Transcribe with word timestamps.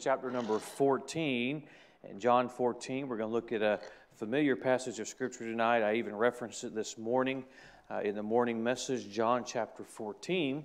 chapter 0.00 0.28
number 0.28 0.58
14. 0.58 1.62
And 2.02 2.20
John 2.20 2.48
14, 2.48 3.06
we're 3.06 3.16
going 3.16 3.28
to 3.28 3.32
look 3.32 3.52
at 3.52 3.62
a 3.62 3.78
familiar 4.16 4.56
passage 4.56 4.98
of 4.98 5.06
Scripture 5.06 5.44
tonight. 5.44 5.84
I 5.84 5.94
even 5.94 6.16
referenced 6.16 6.64
it 6.64 6.74
this 6.74 6.98
morning 6.98 7.44
uh, 7.88 8.00
in 8.00 8.16
the 8.16 8.22
morning 8.22 8.60
message, 8.60 9.08
John 9.08 9.44
chapter 9.46 9.84
14. 9.84 10.64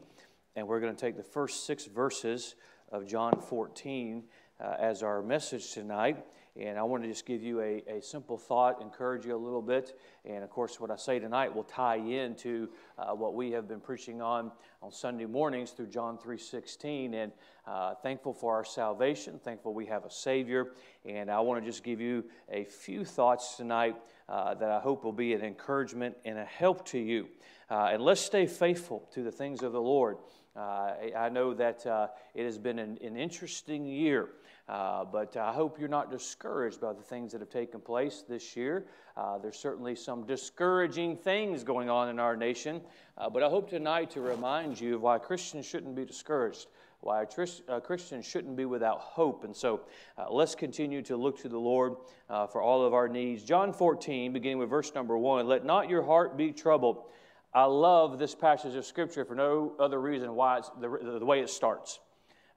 And 0.56 0.68
we're 0.68 0.80
going 0.80 0.96
to 0.96 1.00
take 1.00 1.16
the 1.16 1.22
first 1.22 1.68
six 1.68 1.86
verses 1.86 2.56
of 2.92 3.06
John 3.06 3.40
14 3.40 4.24
uh, 4.60 4.76
as 4.80 5.04
our 5.04 5.22
message 5.22 5.74
tonight. 5.74 6.26
And 6.56 6.78
I 6.78 6.84
want 6.84 7.04
to 7.04 7.10
just 7.10 7.26
give 7.26 7.44
you 7.44 7.62
a, 7.62 7.84
a 7.88 8.02
simple 8.02 8.38
thought, 8.38 8.82
encourage 8.82 9.26
you 9.26 9.36
a 9.36 9.38
little 9.38 9.62
bit. 9.62 9.98
And 10.26 10.44
of 10.44 10.50
course, 10.50 10.80
what 10.80 10.92
I 10.92 10.96
say 10.96 11.20
tonight 11.20 11.54
will 11.54 11.64
tie 11.64 11.98
into 11.98 12.70
uh, 12.98 13.14
what 13.14 13.34
we 13.34 13.52
have 13.52 13.68
been 13.68 13.80
preaching 13.80 14.22
on 14.22 14.52
on 14.82 14.92
Sunday 14.92 15.26
mornings 15.26 15.72
through 15.72 15.88
John 15.88 16.18
3.16. 16.18 17.14
And 17.14 17.32
uh, 17.68 17.96
thankful 17.96 18.34
for 18.34 18.56
our 18.56 18.64
salvation, 18.64 19.40
thankful 19.44 19.74
we 19.74 19.86
have 19.86 20.06
a 20.06 20.12
Savior. 20.12 20.74
And 21.06 21.30
I 21.30 21.40
want 21.40 21.64
to 21.64 21.70
just 21.70 21.84
give 21.84 22.02
you 22.02 22.26
a 22.52 22.64
few 22.66 23.06
thoughts 23.06 23.56
tonight 23.56 23.96
uh, 24.28 24.54
that 24.56 24.72
I 24.72 24.80
hope 24.80 25.04
will 25.04 25.12
be 25.12 25.34
an 25.34 25.42
encouragement 25.42 26.16
and 26.26 26.38
a 26.38 26.46
help 26.46 26.86
to 26.88 27.00
you. 27.00 27.28
Uh, 27.70 27.90
and 27.92 28.02
let's 28.02 28.22
stay 28.22 28.48
faithful 28.48 29.08
to 29.14 29.24
the 29.24 29.32
things 29.32 29.62
of 29.62 29.74
the 29.74 29.82
Lord. 29.82 30.18
Uh, 30.56 30.94
I 31.18 31.30
know 31.30 31.54
that 31.54 31.86
uh, 31.86 32.08
it 32.34 32.44
has 32.44 32.58
been 32.58 32.80
an, 32.80 32.98
an 33.02 33.16
interesting 33.16 33.86
year. 33.86 34.30
Uh, 34.70 35.04
but 35.04 35.36
I 35.36 35.52
hope 35.52 35.80
you're 35.80 35.90
not 35.90 36.12
discouraged 36.12 36.80
by 36.80 36.94
the 36.94 37.02
things 37.02 37.32
that 37.32 37.42
have 37.42 37.50
taken 37.50 37.80
place 37.80 38.24
this 38.30 38.56
year. 38.56 38.86
Uh, 39.18 39.40
there's 39.40 39.58
certainly 39.58 39.96
some 39.96 40.28
discouraging 40.28 41.18
things 41.18 41.64
going 41.64 41.90
on 41.90 42.08
in 42.08 42.20
our 42.20 42.38
nation, 42.38 42.80
uh, 43.18 43.28
but 43.32 43.42
I 43.42 43.50
hope 43.50 43.68
tonight 43.68 44.12
to 44.12 44.22
remind 44.22 44.80
you 44.80 44.94
of 44.94 45.02
why 45.02 45.18
Christians 45.18 45.66
shouldn't 45.66 45.96
be 45.96 46.06
discouraged, 46.06 46.68
why 47.02 47.26
a 47.68 47.82
Christian 47.82 48.22
shouldn't 48.22 48.56
be 48.56 48.66
without 48.66 49.00
hope. 49.00 49.44
And 49.44 49.56
so 49.56 49.82
uh, 50.20 50.32
let's 50.32 50.54
continue 50.54 51.02
to 51.02 51.18
look 51.18 51.42
to 51.42 51.50
the 51.50 51.58
Lord 51.58 51.96
uh, 52.30 52.46
for 52.46 52.62
all 52.62 52.86
of 52.86 52.94
our 52.94 53.08
needs. 53.08 53.42
John 53.44 53.74
14, 53.74 54.34
beginning 54.34 54.60
with 54.60 54.70
verse 54.70 54.94
number 54.94 55.18
1 55.18 55.48
Let 55.48 55.66
not 55.66 55.90
your 55.90 56.04
heart 56.04 56.38
be 56.38 56.52
troubled. 56.52 57.06
I 57.54 57.66
love 57.66 58.20
this 58.20 58.36
passage 58.36 58.76
of 58.76 58.86
Scripture 58.86 59.26
for 59.26 59.34
no 59.34 59.74
other 59.80 60.00
reason 60.00 60.36
why 60.36 60.60
it's 60.60 60.70
the, 60.80 61.18
the 61.20 61.26
way 61.26 61.40
it 61.40 61.50
starts. 61.50 62.00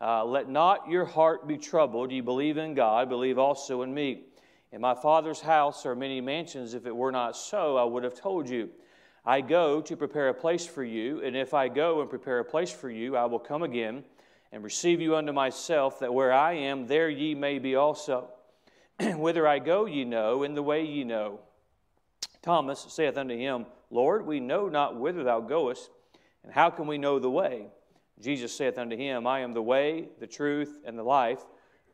Uh, 0.00 0.24
Let 0.24 0.48
not 0.48 0.88
your 0.88 1.04
heart 1.04 1.48
be 1.48 1.56
troubled. 1.56 2.12
You 2.12 2.22
believe 2.22 2.58
in 2.58 2.74
God, 2.74 3.08
believe 3.08 3.38
also 3.38 3.82
in 3.82 3.94
me. 3.94 4.24
In 4.70 4.80
my 4.80 4.94
Father's 4.94 5.40
house 5.40 5.86
are 5.86 5.94
many 5.94 6.20
mansions. 6.20 6.74
If 6.74 6.86
it 6.86 6.94
were 6.94 7.12
not 7.12 7.36
so, 7.36 7.76
I 7.76 7.84
would 7.84 8.04
have 8.04 8.14
told 8.14 8.48
you. 8.48 8.70
I 9.24 9.40
go 9.40 9.80
to 9.80 9.96
prepare 9.96 10.28
a 10.28 10.34
place 10.34 10.66
for 10.66 10.82
you, 10.82 11.22
and 11.22 11.36
if 11.36 11.54
I 11.54 11.68
go 11.68 12.00
and 12.00 12.10
prepare 12.10 12.40
a 12.40 12.44
place 12.44 12.72
for 12.72 12.90
you, 12.90 13.16
I 13.16 13.26
will 13.26 13.38
come 13.38 13.62
again 13.62 14.04
and 14.50 14.64
receive 14.64 15.00
you 15.00 15.16
unto 15.16 15.32
myself, 15.32 16.00
that 16.00 16.12
where 16.12 16.32
I 16.32 16.54
am, 16.54 16.86
there 16.86 17.08
ye 17.08 17.34
may 17.34 17.58
be 17.58 17.76
also. 17.76 18.28
Whither 19.00 19.46
I 19.46 19.58
go, 19.60 19.86
ye 19.86 20.04
know, 20.04 20.42
and 20.42 20.56
the 20.56 20.62
way 20.62 20.84
ye 20.84 21.04
know. 21.04 21.40
Thomas 22.42 22.84
saith 22.88 23.16
unto 23.16 23.36
him, 23.36 23.66
Lord, 23.92 24.26
we 24.26 24.40
know 24.40 24.68
not 24.68 24.96
whither 24.96 25.22
thou 25.22 25.40
goest, 25.40 25.90
and 26.42 26.52
how 26.52 26.70
can 26.70 26.86
we 26.86 26.96
know 26.96 27.18
the 27.18 27.30
way? 27.30 27.66
Jesus 28.18 28.56
saith 28.56 28.78
unto 28.78 28.96
him, 28.96 29.26
I 29.26 29.40
am 29.40 29.52
the 29.52 29.62
way, 29.62 30.08
the 30.18 30.26
truth, 30.26 30.78
and 30.86 30.98
the 30.98 31.02
life. 31.02 31.44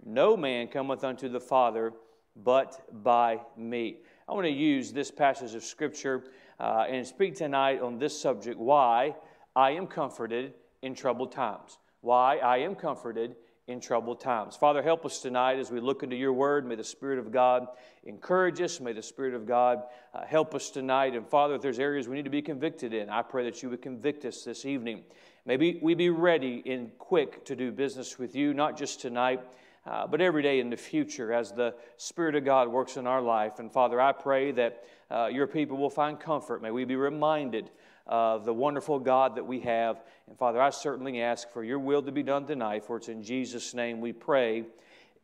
No 0.05 0.37
man 0.37 0.69
cometh 0.69 1.03
unto 1.03 1.29
the 1.29 1.41
Father 1.41 1.93
but 2.37 2.81
by 3.03 3.41
me. 3.57 3.97
I 4.29 4.33
want 4.33 4.47
to 4.47 4.53
use 4.53 4.93
this 4.93 5.11
passage 5.11 5.57
of 5.57 5.65
Scripture 5.65 6.23
uh, 6.61 6.87
and 6.89 7.05
speak 7.05 7.35
tonight 7.35 7.81
on 7.81 7.99
this 7.99 8.19
subject 8.19 8.61
why 8.61 9.17
I 9.57 9.73
am 9.73 9.89
comforted 9.89 10.55
in 10.83 10.95
troubled 10.95 11.33
times. 11.33 11.79
Why 12.01 12.37
I 12.37 12.59
am 12.59 12.77
comforted 12.77 13.35
in 13.69 13.81
troubled 13.81 14.19
times. 14.19 14.57
Father, 14.57 14.83
help 14.83 15.05
us 15.05 15.21
tonight 15.21 15.59
as 15.59 15.71
we 15.71 15.79
look 15.79 16.03
into 16.03 16.17
your 16.17 16.33
word. 16.33 16.67
May 16.67 16.75
the 16.75 16.83
Spirit 16.83 17.19
of 17.19 17.31
God 17.31 17.69
encourage 18.05 18.61
us. 18.63 18.81
May 18.81 18.95
the 18.95 19.03
Spirit 19.03 19.35
of 19.35 19.47
God 19.47 19.83
uh, 20.15 20.25
help 20.25 20.55
us 20.55 20.71
tonight. 20.71 21.15
And 21.15 21.29
Father, 21.29 21.55
if 21.55 21.61
there's 21.61 21.79
areas 21.79 22.09
we 22.09 22.17
need 22.17 22.25
to 22.25 22.31
be 22.31 22.41
convicted 22.41 22.95
in, 22.95 23.11
I 23.11 23.21
pray 23.21 23.45
that 23.45 23.62
you 23.62 23.69
would 23.69 23.83
convict 23.83 24.25
us 24.25 24.43
this 24.43 24.65
evening. 24.65 25.05
Maybe 25.45 25.78
we 25.83 25.95
be 25.95 26.09
ready 26.09 26.62
and 26.67 26.91
quick 26.99 27.45
to 27.45 27.55
do 27.55 27.71
business 27.71 28.19
with 28.19 28.34
you, 28.34 28.55
not 28.55 28.77
just 28.77 29.03
tonight, 29.03 29.41
uh, 29.87 30.07
but 30.07 30.23
every 30.23 30.43
day 30.43 30.61
in 30.61 30.71
the 30.71 30.77
future 30.77 31.33
as 31.33 31.53
the 31.53 31.75
Spirit 31.99 32.37
of 32.37 32.47
God 32.47 32.69
works 32.69 32.97
in 32.97 33.07
our 33.07 33.21
life. 33.21 33.59
And 33.59 33.71
Father, 33.71 34.01
I 34.01 34.12
pray 34.12 34.51
that 34.53 34.84
uh, 35.11 35.28
your 35.31 35.47
people 35.47 35.77
will 35.77 35.91
find 35.91 36.19
comfort. 36.19 36.62
May 36.62 36.71
we 36.71 36.87
be 36.87 36.97
reminded 36.97 37.71
of 38.09 38.45
the 38.45 38.55
wonderful 38.55 38.99
God 38.99 39.37
that 39.37 39.47
we 39.47 39.61
have. 39.61 40.03
And 40.27 40.37
Father, 40.37 40.61
I 40.61 40.71
certainly 40.71 41.21
ask 41.21 41.51
for 41.51 41.63
your 41.63 41.79
will 41.79 42.03
to 42.03 42.13
be 42.13 42.23
done 42.23 42.47
tonight, 42.47 42.85
for 42.85 42.97
it's 42.97 43.09
in 43.09 43.23
Jesus' 43.23 43.75
name 43.75 44.01
we 44.01 44.13
pray. 44.13 44.65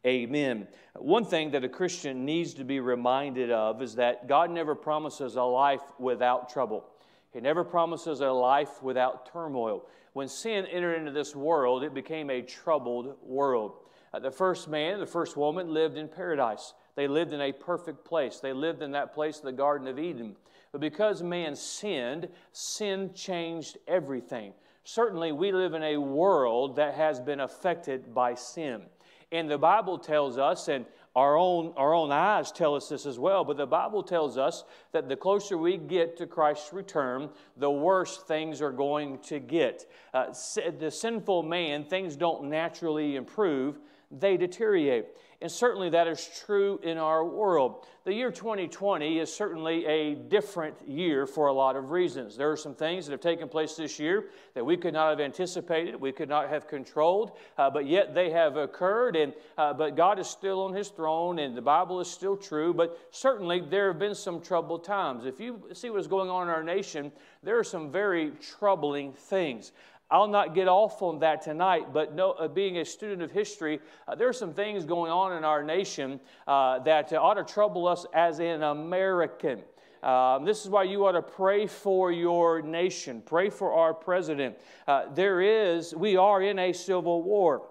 Amen. 0.07 0.69
One 0.97 1.25
thing 1.25 1.53
that 1.53 1.65
a 1.65 1.69
Christian 1.69 2.27
needs 2.27 2.53
to 2.55 2.65
be 2.65 2.81
reminded 2.81 3.51
of 3.51 3.81
is 3.81 3.95
that 3.95 4.29
God 4.29 4.51
never 4.51 4.75
promises 4.75 5.37
a 5.37 5.43
life 5.43 5.81
without 5.99 6.51
trouble. 6.51 6.85
He 7.33 7.41
never 7.41 7.65
promises 7.65 8.21
a 8.21 8.31
life 8.31 8.83
without 8.83 9.33
turmoil. 9.33 9.87
When 10.13 10.29
sin 10.29 10.67
entered 10.67 10.95
into 10.95 11.11
this 11.11 11.35
world, 11.35 11.83
it 11.83 11.95
became 11.95 12.31
a 12.31 12.43
troubled 12.43 13.17
world. 13.23 13.77
Uh, 14.13 14.21
the 14.21 14.31
first 14.31 14.69
man, 14.69 15.01
the 15.01 15.07
first 15.07 15.37
woman 15.37 15.73
lived 15.73 15.97
in 15.97 16.07
paradise. 16.07 16.75
They 16.95 17.09
lived 17.09 17.33
in 17.33 17.41
a 17.41 17.51
perfect 17.51 18.05
place. 18.05 18.39
They 18.39 18.53
lived 18.53 18.83
in 18.83 18.93
that 18.93 19.13
place, 19.13 19.41
the 19.41 19.51
Garden 19.51 19.89
of 19.89 19.99
Eden. 19.99 20.37
But 20.75 20.81
because 20.81 21.23
man 21.23 21.55
sinned, 21.55 22.29
sin 22.51 23.13
changed 23.15 23.79
everything. 23.87 24.53
Certainly, 24.83 25.31
we 25.31 25.53
live 25.53 25.73
in 25.73 25.85
a 25.85 25.99
world 25.99 26.75
that 26.75 26.95
has 26.95 27.21
been 27.21 27.39
affected 27.39 28.13
by 28.13 28.35
sin. 28.35 28.83
And 29.31 29.49
the 29.49 29.57
Bible 29.57 29.99
tells 29.99 30.37
us, 30.37 30.67
and 30.67 30.85
our 31.15 31.37
own, 31.37 31.75
our 31.77 31.95
own 31.95 32.11
eyes 32.11 32.51
tell 32.51 32.75
us 32.75 32.89
this 32.89 33.07
as 33.07 33.21
well, 33.21 33.45
but 33.45 33.57
the 33.57 33.69
Bible 33.69 34.03
tells 34.03 34.37
us 34.37 34.65
that 34.91 35.09
the 35.09 35.15
closer 35.15 35.57
we 35.57 35.77
get 35.77 36.17
to 36.17 36.27
Christ's 36.27 36.73
return, 36.73 37.31
the 37.57 37.71
worse 37.71 38.17
things 38.25 38.61
are 38.61 38.73
going 38.73 39.21
to 39.21 39.39
get. 39.39 39.87
Uh, 40.13 40.35
the 40.81 40.91
sinful 40.91 41.45
man, 41.45 41.85
things 41.85 42.17
don't 42.17 42.51
naturally 42.51 43.15
improve, 43.15 43.79
they 44.19 44.37
deteriorate. 44.37 45.07
And 45.41 45.53
certainly 45.53 45.91
that 45.91 46.07
is 46.07 46.43
true 46.47 46.81
in 46.83 46.97
our 46.97 47.23
world. 47.23 47.87
The 48.05 48.15
year 48.15 48.31
2020 48.31 49.19
is 49.19 49.35
certainly 49.35 49.85
a 49.85 50.15
different 50.15 50.77
year 50.87 51.27
for 51.27 51.49
a 51.49 51.53
lot 51.53 51.77
of 51.77 51.91
reasons. 51.91 52.37
There 52.37 52.51
are 52.51 52.57
some 52.57 52.75
things 52.75 53.05
that 53.05 53.13
have 53.13 53.21
taken 53.21 53.49
place 53.49 53.75
this 53.75 53.99
year 53.99 54.27
that 54.55 54.65
we 54.65 54.77
could 54.77 54.95
not 54.95 55.11
have 55.11 55.21
anticipated, 55.21 56.01
we 56.01 56.13
could 56.13 56.29
not 56.29 56.49
have 56.49 56.67
controlled, 56.67 57.33
uh, 57.59 57.69
but 57.69 57.87
yet 57.87 58.15
they 58.15 58.31
have 58.31 58.57
occurred. 58.57 59.17
And, 59.17 59.35
uh, 59.59 59.75
but 59.75 59.97
God 59.97 60.19
is 60.19 60.29
still 60.29 60.63
on 60.63 60.73
his 60.73 60.89
throne 60.89 61.39
and 61.39 61.55
the 61.55 61.63
Bible 61.63 62.01
is 62.01 62.11
still 62.11 62.37
true. 62.37 62.73
But 62.73 62.99
certainly 63.11 63.61
there 63.61 63.89
have 63.89 63.99
been 63.99 64.15
some 64.15 64.41
troubled 64.41 64.85
times. 64.85 65.27
If 65.27 65.41
you 65.41 65.63
see 65.73 65.91
what's 65.91 66.07
going 66.07 66.31
on 66.31 66.49
in 66.49 66.55
our 66.55 66.63
nation, 66.63 67.13
there 67.43 67.59
are 67.59 67.65
some 67.65 67.91
very 67.91 68.33
troubling 68.59 69.13
things. 69.13 69.73
I'll 70.11 70.29
not 70.29 70.55
get 70.55 70.69
off 70.69 71.01
on 71.03 71.19
that 71.21 71.43
tonight, 71.43 71.93
but 71.93 72.15
no, 72.15 72.33
uh, 72.33 72.47
being 72.47 72.79
a 72.79 72.85
student 72.85 73.23
of 73.23 73.31
history, 73.31 73.81
uh, 74.07 74.15
there 74.15 74.29
are 74.29 74.35
some 74.35 74.53
things 74.53 74.85
going 74.85 75.11
on 75.11 75.37
in 75.37 75.45
our 75.45 75.63
nation 75.63 76.21
uh, 76.47 76.79
that 76.81 77.13
ought 77.13 77.35
to 77.35 77.45
trouble 77.45 77.89
us 77.89 78.05
as 78.15 78.39
an 78.39 78.63
American. 78.63 79.63
Um, 80.03 80.45
this 80.45 80.63
is 80.63 80.69
why 80.69 80.83
you 80.83 81.07
ought 81.07 81.13
to 81.13 81.23
pray 81.23 81.67
for 81.67 82.13
your 82.13 82.61
nation, 82.61 83.23
pray 83.25 83.49
for 83.49 83.73
our 83.73 83.95
president. 83.95 84.59
Uh, 84.87 85.07
there 85.15 85.41
is, 85.41 85.95
we 85.95 86.19
are 86.19 86.43
in 86.43 86.59
a 86.59 86.75
civil 86.75 87.23
war. 87.23 87.63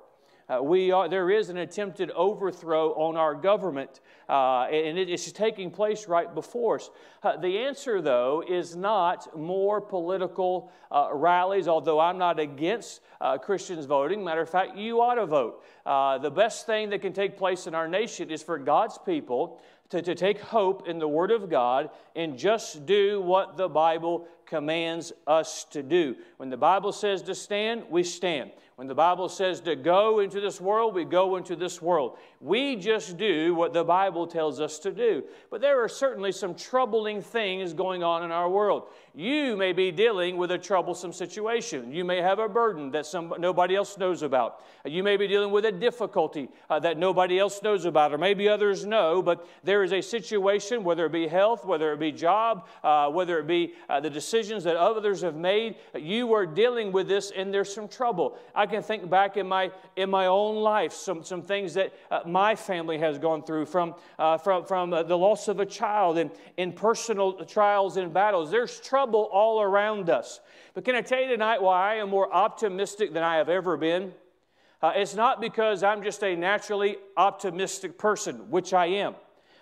Uh, 0.54 0.62
we 0.62 0.92
are, 0.92 1.08
there 1.08 1.32
is 1.32 1.50
an 1.50 1.58
attempted 1.58 2.12
overthrow 2.12 2.94
on 2.94 3.16
our 3.16 3.34
government, 3.34 4.02
uh, 4.30 4.64
and 4.64 4.98
it 4.98 5.10
is 5.10 5.32
taking 5.32 5.72
place 5.72 6.08
right 6.08 6.36
before 6.36 6.76
us. 6.76 6.90
Uh, 7.24 7.38
the 7.38 7.58
answer, 7.58 8.02
though, 8.02 8.44
is 8.48 8.76
not 8.76 9.38
more 9.38 9.82
political 9.82 10.72
uh, 10.92 11.10
rallies, 11.14 11.68
although 11.68 12.00
I'm 12.00 12.18
not 12.18 12.40
against 12.40 13.02
uh, 13.22 13.38
Christians 13.38 13.86
voting. 13.86 14.24
Matter 14.24 14.42
of 14.42 14.50
fact, 14.50 14.76
you 14.76 15.02
ought 15.02 15.16
to 15.16 15.26
vote. 15.26 15.64
Uh, 15.86 16.18
the 16.18 16.32
best 16.32 16.66
thing 16.66 16.90
that 16.90 17.02
can 17.02 17.14
take 17.14 17.38
place 17.38 17.66
in 17.66 17.74
our 17.74 17.88
nation 17.88 18.30
is 18.30 18.44
for 18.44 18.58
God's 18.60 19.00
people 19.00 19.60
to, 19.90 20.02
to 20.02 20.14
take 20.14 20.40
hope 20.40 20.88
in 20.88 21.00
the 21.00 21.08
Word 21.08 21.32
of 21.32 21.50
God 21.50 21.90
and 22.16 22.38
just 22.38 22.86
do 22.86 23.22
what 23.22 23.58
the 23.58 23.70
Bible 23.70 24.28
commands 24.46 25.14
us 25.26 25.66
to 25.72 25.82
do. 25.82 26.16
When 26.38 26.50
the 26.50 26.58
Bible 26.58 26.92
says 26.92 27.22
to 27.24 27.34
stand, 27.36 27.84
we 27.90 28.04
stand. 28.04 28.52
When 28.76 28.88
the 28.88 28.96
Bible 28.96 29.30
says 29.30 29.60
to 29.62 29.76
go 29.76 30.20
into 30.20 30.42
this 30.42 30.60
world, 30.60 30.96
we 30.96 31.06
go 31.06 31.36
into 31.36 31.56
this 31.56 31.82
world. 31.82 32.18
We 32.40 32.76
just 32.76 33.18
do 33.18 33.54
what 33.54 33.72
the 33.72 33.84
Bible 33.84 34.26
tells 34.26 34.60
us 34.60 34.80
to 34.80 34.92
do. 34.92 35.24
But 35.52 35.62
there 35.62 35.84
are 35.84 35.88
certainly 35.88 36.32
some 36.32 36.56
troubling 36.56 37.22
things 37.22 37.74
going 37.74 38.04
on 38.04 38.24
in 38.24 38.32
our 38.32 38.50
world. 38.50 38.88
You 39.16 39.56
may 39.56 39.74
be 39.74 39.92
dealing 39.92 40.38
with 40.38 40.50
a 40.50 40.58
troublesome 40.58 41.14
situation. 41.14 41.94
You 41.94 42.04
may 42.04 42.20
have 42.20 42.40
a 42.40 42.50
burden 42.50 42.90
that 42.92 43.06
some, 43.06 43.32
nobody 43.38 43.76
else 43.76 43.96
knows 43.96 44.24
about. 44.24 44.64
You 44.86 45.04
may 45.04 45.18
be 45.18 45.28
dealing 45.28 45.52
with 45.52 45.66
a 45.66 45.72
difficulty 45.72 46.50
uh, 46.68 46.80
that 46.80 46.98
nobody 46.98 47.38
else 47.38 47.62
knows 47.62 47.86
about, 47.86 48.12
or 48.12 48.18
maybe 48.18 48.50
others 48.50 48.88
know, 48.88 49.22
but 49.22 49.48
there 49.64 49.84
is 49.84 49.94
a 49.94 50.02
situation, 50.02 50.84
whether 50.84 51.06
it 51.06 51.12
be 51.12 51.28
health, 51.28 51.64
whether 51.64 51.94
it 51.94 52.00
be 52.00 52.12
job, 52.12 52.68
uh, 52.84 53.08
whether 53.08 53.38
it 53.38 53.46
be 53.46 53.76
uh, 53.88 54.00
the 54.00 54.10
decisions 54.10 54.64
that 54.64 54.78
others 54.78 55.22
have 55.22 55.36
made, 55.36 55.76
you 55.96 56.34
are 56.34 56.48
dealing 56.48 56.92
with 56.92 57.08
this 57.08 57.32
and 57.38 57.54
there's 57.54 57.72
some 57.72 57.88
trouble. 57.88 58.36
I 58.56 58.66
can 58.66 58.82
think 58.82 59.12
back 59.12 59.38
in 59.38 59.48
my, 59.48 59.72
in 59.96 60.10
my 60.10 60.26
own 60.26 60.56
life, 60.56 60.92
some, 60.92 61.24
some 61.24 61.44
things 61.44 61.76
that 61.76 61.94
uh, 62.10 62.22
my 62.26 62.56
family 62.56 62.98
has 62.98 63.20
gone 63.20 63.44
through 63.44 63.68
from, 63.68 63.94
uh, 64.18 64.40
from, 64.40 64.66
from 64.66 64.92
uh, 64.92 65.04
the 65.04 65.18
loss 65.18 65.48
of 65.48 65.60
a 65.60 65.68
child 65.68 66.18
and 66.18 66.32
in 66.58 66.72
personal 66.72 67.46
trials 67.46 67.98
and 67.98 68.12
battles. 68.12 68.50
There's 68.50 68.80
trouble 68.80 69.03
all 69.12 69.62
around 69.62 70.10
us. 70.10 70.40
But 70.74 70.86
can 70.86 70.96
I 70.96 71.02
tell 71.02 71.22
you 71.22 71.28
tonight 71.28 71.62
why 71.62 71.94
I 71.94 71.96
am 71.96 72.10
more 72.10 72.34
optimistic 72.34 73.14
than 73.14 73.24
I 73.24 73.38
have 73.38 73.50
ever 73.50 73.78
been? 73.78 74.14
Uh, 74.82 74.92
it's 74.96 75.16
not 75.16 75.40
because 75.40 75.84
I'm 75.84 76.04
just 76.04 76.24
a 76.24 76.36
naturally 76.36 76.98
optimistic 77.16 77.98
person, 77.98 78.50
which 78.50 78.74
I 78.74 78.88
am. 78.88 79.16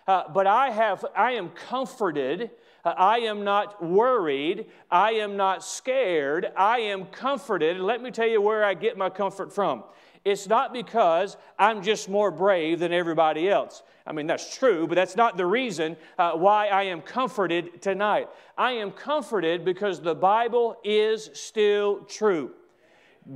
Uh, 0.08 0.24
but 0.34 0.48
I, 0.48 0.72
have, 0.72 1.06
I 1.16 1.34
am 1.34 1.50
comforted. 1.50 2.50
Uh, 2.84 2.90
I 2.98 3.20
am 3.20 3.44
not 3.44 3.84
worried. 3.86 4.66
I 4.90 5.12
am 5.12 5.38
not 5.38 5.64
scared. 5.64 6.52
I 6.58 6.80
am 6.80 7.06
comforted. 7.06 7.80
Let 7.80 8.02
me 8.02 8.10
tell 8.10 8.28
you 8.28 8.42
where 8.42 8.64
I 8.64 8.74
get 8.74 8.98
my 8.98 9.10
comfort 9.10 9.54
from. 9.54 9.84
It's 10.24 10.48
not 10.48 10.72
because 10.72 11.36
I'm 11.58 11.82
just 11.82 12.08
more 12.08 12.30
brave 12.30 12.80
than 12.80 12.94
everybody 12.94 13.50
else. 13.50 13.82
I 14.06 14.14
mean, 14.14 14.28
that's 14.28 14.56
true, 14.56 14.88
but 14.88 14.96
that's 14.96 15.16
not 15.16 15.38
the 15.38 15.46
reason 15.46 15.98
uh, 16.18 16.34
why 16.34 16.68
I 16.68 16.84
am 16.84 17.02
comforted 17.02 17.82
tonight. 17.82 18.30
I 18.58 18.74
am 18.74 18.92
comforted 18.92 19.66
because 19.66 20.00
the 20.00 20.16
Bible 20.16 20.78
is 20.84 21.30
still 21.34 22.02
true. 22.02 22.52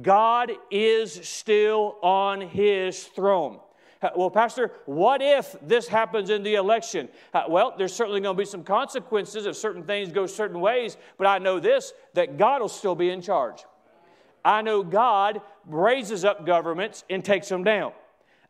God 0.02 0.52
is 0.72 1.14
still 1.28 1.98
on 2.02 2.42
his 2.42 3.04
throne. 3.04 3.60
Uh, 4.02 4.10
well, 4.16 4.30
Pastor, 4.30 4.72
what 4.86 5.22
if 5.22 5.56
this 5.62 5.88
happens 5.88 6.30
in 6.30 6.44
the 6.44 6.56
election? 6.56 7.10
Uh, 7.34 7.44
well, 7.48 7.74
there's 7.78 7.94
certainly 7.94 8.20
going 8.20 8.36
to 8.36 8.40
be 8.40 8.46
some 8.46 8.64
consequences 8.64 9.46
if 9.46 9.56
certain 9.56 9.84
things 9.84 10.12
go 10.12 10.28
certain 10.28 10.60
ways, 10.60 10.98
but 11.18 11.26
I 11.26 11.40
know 11.40 11.60
this 11.60 11.94
that 12.14 12.38
God 12.38 12.62
will 12.62 12.70
still 12.70 12.96
be 12.96 13.10
in 13.10 13.22
charge. 13.22 13.64
I 14.44 14.62
know 14.62 14.84
God 14.84 15.42
raises 15.68 16.26
up 16.26 16.46
governments 16.46 17.04
and 17.10 17.24
takes 17.24 17.50
them 17.50 17.64
down. 17.64 17.94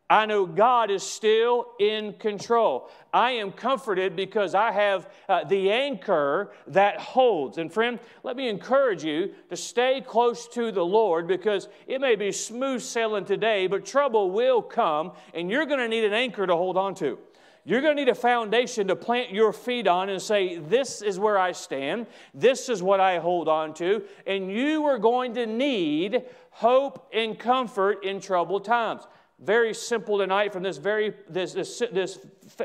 I 0.08 0.28
know 0.28 0.46
God 0.46 0.92
is 0.92 1.02
still 1.02 1.66
in 1.80 2.14
control. 2.14 2.92
I 3.12 3.32
am 3.32 3.52
comforted 3.52 4.16
because 4.16 4.54
I 4.54 4.72
have 4.72 5.10
uh, 5.28 5.46
the 5.46 5.72
anchor 5.72 6.52
that 6.68 7.00
holds. 7.00 7.58
And 7.58 7.74
friend, 7.74 8.00
let 8.22 8.36
me 8.36 8.48
encourage 8.48 9.04
you 9.04 9.34
to 9.50 9.58
stay 9.58 10.02
close 10.06 10.48
to 10.50 10.72
the 10.72 10.86
Lord 10.86 11.28
because 11.28 11.70
it 11.88 12.02
may 12.02 12.16
be 12.16 12.32
smooth 12.32 12.84
sailing 12.84 13.26
today, 13.26 13.66
but 13.66 13.84
trouble 13.84 14.30
will 14.30 14.62
come, 14.62 15.14
and 15.34 15.50
you're 15.50 15.66
going 15.66 15.80
to 15.80 15.88
need 15.88 16.04
an 16.04 16.14
anchor 16.14 16.46
to 16.46 16.56
hold 16.56 16.78
on 16.78 16.94
to. 16.96 17.18
You're 17.68 17.82
going 17.82 17.98
to 17.98 18.04
need 18.04 18.12
a 18.12 18.16
foundation 18.16 18.88
to 18.90 18.96
plant 18.96 19.32
your 19.32 19.52
feet 19.52 19.88
on 19.88 20.10
and 20.10 20.22
say, 20.22 20.58
This 20.58 21.02
is 21.02 21.20
where 21.20 21.38
I 21.38 21.52
stand. 21.52 22.06
This 22.34 22.70
is 22.70 22.84
what 22.84 23.00
I 23.00 23.18
hold 23.18 23.50
on 23.50 23.74
to. 23.76 24.04
And 24.28 24.52
you 24.52 24.86
are 24.86 25.00
going 25.00 25.34
to 25.34 25.48
need 25.48 26.24
hope 26.52 27.10
and 27.12 27.38
comfort 27.38 28.06
in 28.06 28.22
troubled 28.22 28.66
times 28.66 29.08
very 29.40 29.74
simple 29.74 30.18
tonight 30.18 30.54
from 30.54 30.64
this 30.64 30.78
very 30.78 31.14
this, 31.28 31.54
this, 31.54 31.84
this 31.92 32.20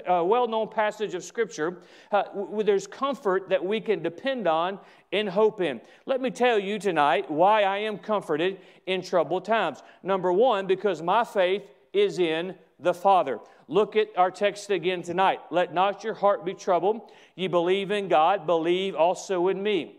uh, 0.09 0.23
well-known 0.25 0.69
passage 0.69 1.15
of 1.15 1.25
scripture 1.25 1.79
uh, 2.13 2.23
there's 2.63 2.87
comfort 2.87 3.49
that 3.49 3.65
we 3.65 3.81
can 3.81 4.03
depend 4.03 4.47
on 4.47 4.79
and 5.13 5.29
hope 5.29 5.61
in 5.61 5.81
let 6.07 6.21
me 6.21 6.31
tell 6.31 6.59
you 6.59 6.79
tonight 6.79 7.29
why 7.29 7.65
i 7.65 7.77
am 7.77 7.99
comforted 7.99 8.61
in 8.87 9.03
troubled 9.03 9.45
times 9.45 9.83
number 10.05 10.33
one 10.33 10.67
because 10.67 11.03
my 11.03 11.25
faith 11.25 11.63
is 11.93 12.21
in 12.21 12.55
the 12.83 12.95
father 12.95 13.39
look 13.69 13.97
at 13.97 14.09
our 14.17 14.31
text 14.31 14.71
again 14.71 15.03
tonight 15.03 15.41
let 15.51 15.73
not 15.73 16.03
your 16.05 16.15
heart 16.15 16.45
be 16.45 16.55
troubled 16.55 17.11
you 17.35 17.49
believe 17.49 17.91
in 17.91 18.09
god 18.09 18.47
believe 18.47 18.95
also 18.95 19.49
in 19.49 19.63
me 19.63 19.97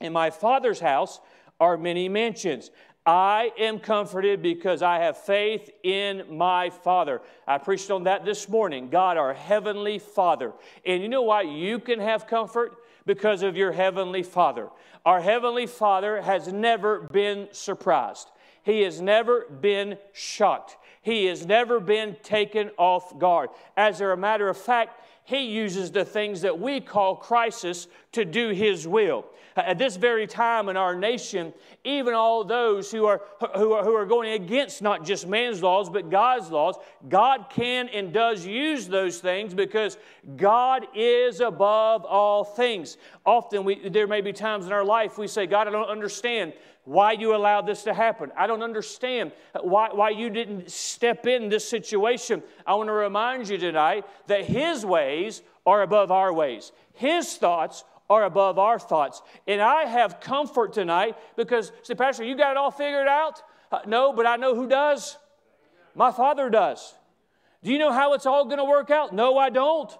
in 0.00 0.12
my 0.12 0.30
father's 0.30 0.80
house 0.80 1.20
are 1.60 1.76
many 1.76 2.08
mansions 2.08 2.70
I 3.06 3.50
am 3.58 3.80
comforted 3.80 4.40
because 4.40 4.80
I 4.80 5.00
have 5.00 5.18
faith 5.18 5.68
in 5.82 6.24
my 6.30 6.70
Father. 6.70 7.20
I 7.46 7.58
preached 7.58 7.90
on 7.90 8.04
that 8.04 8.24
this 8.24 8.48
morning. 8.48 8.88
God, 8.88 9.18
our 9.18 9.34
Heavenly 9.34 9.98
Father. 9.98 10.52
And 10.86 11.02
you 11.02 11.08
know 11.10 11.22
why 11.22 11.42
you 11.42 11.78
can 11.78 12.00
have 12.00 12.26
comfort? 12.26 12.76
Because 13.04 13.42
of 13.42 13.58
your 13.58 13.72
Heavenly 13.72 14.22
Father. 14.22 14.70
Our 15.04 15.20
Heavenly 15.20 15.66
Father 15.66 16.22
has 16.22 16.50
never 16.50 17.00
been 17.00 17.48
surprised, 17.52 18.30
He 18.62 18.80
has 18.82 19.02
never 19.02 19.46
been 19.48 19.98
shocked, 20.14 20.78
He 21.04 21.26
has 21.26 21.44
never 21.44 21.80
been 21.80 22.16
taken 22.22 22.70
off 22.78 23.18
guard. 23.18 23.50
As 23.76 24.00
a 24.00 24.16
matter 24.16 24.48
of 24.48 24.56
fact, 24.56 25.02
He 25.24 25.42
uses 25.42 25.92
the 25.92 26.04
things 26.04 26.40
that 26.40 26.58
we 26.58 26.80
call 26.80 27.16
crisis 27.16 27.88
to 28.12 28.24
do 28.24 28.50
His 28.50 28.88
will. 28.88 29.26
At 29.54 29.76
this 29.76 29.96
very 29.96 30.26
time 30.26 30.70
in 30.70 30.78
our 30.78 30.96
nation, 30.96 31.52
even 31.84 32.14
all 32.14 32.42
those 32.42 32.90
who 32.90 33.04
are, 33.04 33.20
who 33.54 33.72
are, 33.72 33.84
who 33.84 33.94
are 33.94 34.06
going 34.06 34.32
against 34.32 34.80
not 34.80 35.04
just 35.04 35.28
man's 35.28 35.62
laws, 35.62 35.90
but 35.90 36.08
God's 36.08 36.50
laws, 36.50 36.76
God 37.08 37.46
can 37.50 37.88
and 37.90 38.10
does 38.10 38.46
use 38.46 38.88
those 38.88 39.18
things 39.18 39.52
because 39.52 39.98
God 40.36 40.86
is 40.94 41.40
above 41.40 42.06
all 42.06 42.44
things. 42.44 42.96
Often 43.26 43.64
we, 43.64 43.90
there 43.90 44.06
may 44.06 44.22
be 44.22 44.32
times 44.32 44.66
in 44.66 44.72
our 44.72 44.84
life 44.84 45.18
we 45.18 45.28
say, 45.28 45.46
God, 45.46 45.68
I 45.68 45.70
don't 45.70 45.88
understand 45.88 46.54
why 46.84 47.12
you 47.12 47.34
allowed 47.34 47.66
this 47.66 47.84
to 47.84 47.94
happen. 47.94 48.30
I 48.36 48.46
don't 48.46 48.62
understand 48.62 49.32
why, 49.60 49.90
why 49.92 50.10
you 50.10 50.30
didn't 50.30 50.70
step 50.70 51.26
in 51.26 51.48
this 51.48 51.66
situation. 51.68 52.42
I 52.66 52.74
want 52.74 52.88
to 52.88 52.92
remind 52.92 53.48
you 53.48 53.58
tonight 53.58 54.04
that 54.26 54.44
His 54.44 54.84
ways 54.84 55.42
are 55.66 55.82
above 55.82 56.10
our 56.10 56.32
ways, 56.32 56.72
His 56.92 57.36
thoughts 57.36 57.84
are 58.10 58.24
above 58.24 58.58
our 58.58 58.78
thoughts. 58.78 59.22
And 59.46 59.60
I 59.60 59.84
have 59.84 60.20
comfort 60.20 60.74
tonight 60.74 61.16
because, 61.36 61.72
say, 61.82 61.94
Pastor, 61.94 62.24
you 62.24 62.36
got 62.36 62.52
it 62.52 62.56
all 62.56 62.70
figured 62.70 63.08
out? 63.08 63.42
Uh, 63.72 63.80
no, 63.86 64.12
but 64.12 64.26
I 64.26 64.36
know 64.36 64.54
who 64.54 64.68
does. 64.68 65.16
My 65.94 66.12
Father 66.12 66.50
does. 66.50 66.94
Do 67.62 67.72
you 67.72 67.78
know 67.78 67.92
how 67.92 68.12
it's 68.12 68.26
all 68.26 68.44
going 68.44 68.58
to 68.58 68.64
work 68.64 68.90
out? 68.90 69.14
No, 69.14 69.38
I 69.38 69.48
don't. 69.48 69.90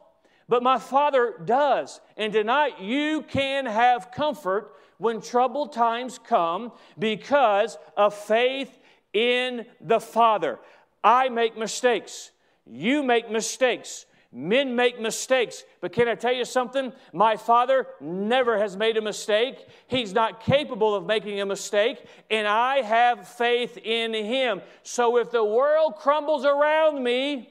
But 0.49 0.63
my 0.63 0.79
Father 0.79 1.35
does. 1.43 2.01
And 2.19 2.33
tonight 2.33 2.81
you 2.81 3.23
can 3.23 3.65
have 3.65 4.11
comfort 4.13 4.75
when 4.99 5.21
troubled 5.21 5.73
times 5.73 6.19
come 6.19 6.73
because 6.99 7.79
of 7.97 8.15
faith 8.15 8.79
in 9.13 9.67
the 9.81 10.01
Father. 10.01 10.59
I 11.03 11.29
make 11.29 11.57
mistakes. 11.57 12.31
You 12.67 13.03
make 13.03 13.31
mistakes. 13.31 14.07
Men 14.37 14.75
make 14.75 15.01
mistakes, 15.01 15.63
but 15.81 15.93
can 15.93 16.09
I 16.09 16.17
tell 16.17 16.33
you 16.33 16.45
something? 16.45 16.93
My 17.13 17.37
father 17.37 17.87
never 18.01 18.59
has 18.59 18.77
made 18.77 18.97
a 18.97 19.01
mistake. 19.01 19.65
He's 19.87 20.13
not 20.13 20.43
capable 20.43 20.93
of 20.93 21.07
making 21.07 21.41
a 21.41 21.47
mistake, 21.47 22.05
and 22.29 22.49
I 22.49 22.83
have 22.83 23.29
faith 23.29 23.79
in 23.79 24.13
him. 24.13 24.61
So 24.83 25.19
if 25.19 25.31
the 25.31 25.45
world 25.45 25.95
crumbles 25.99 26.45
around 26.45 27.01
me, 27.01 27.49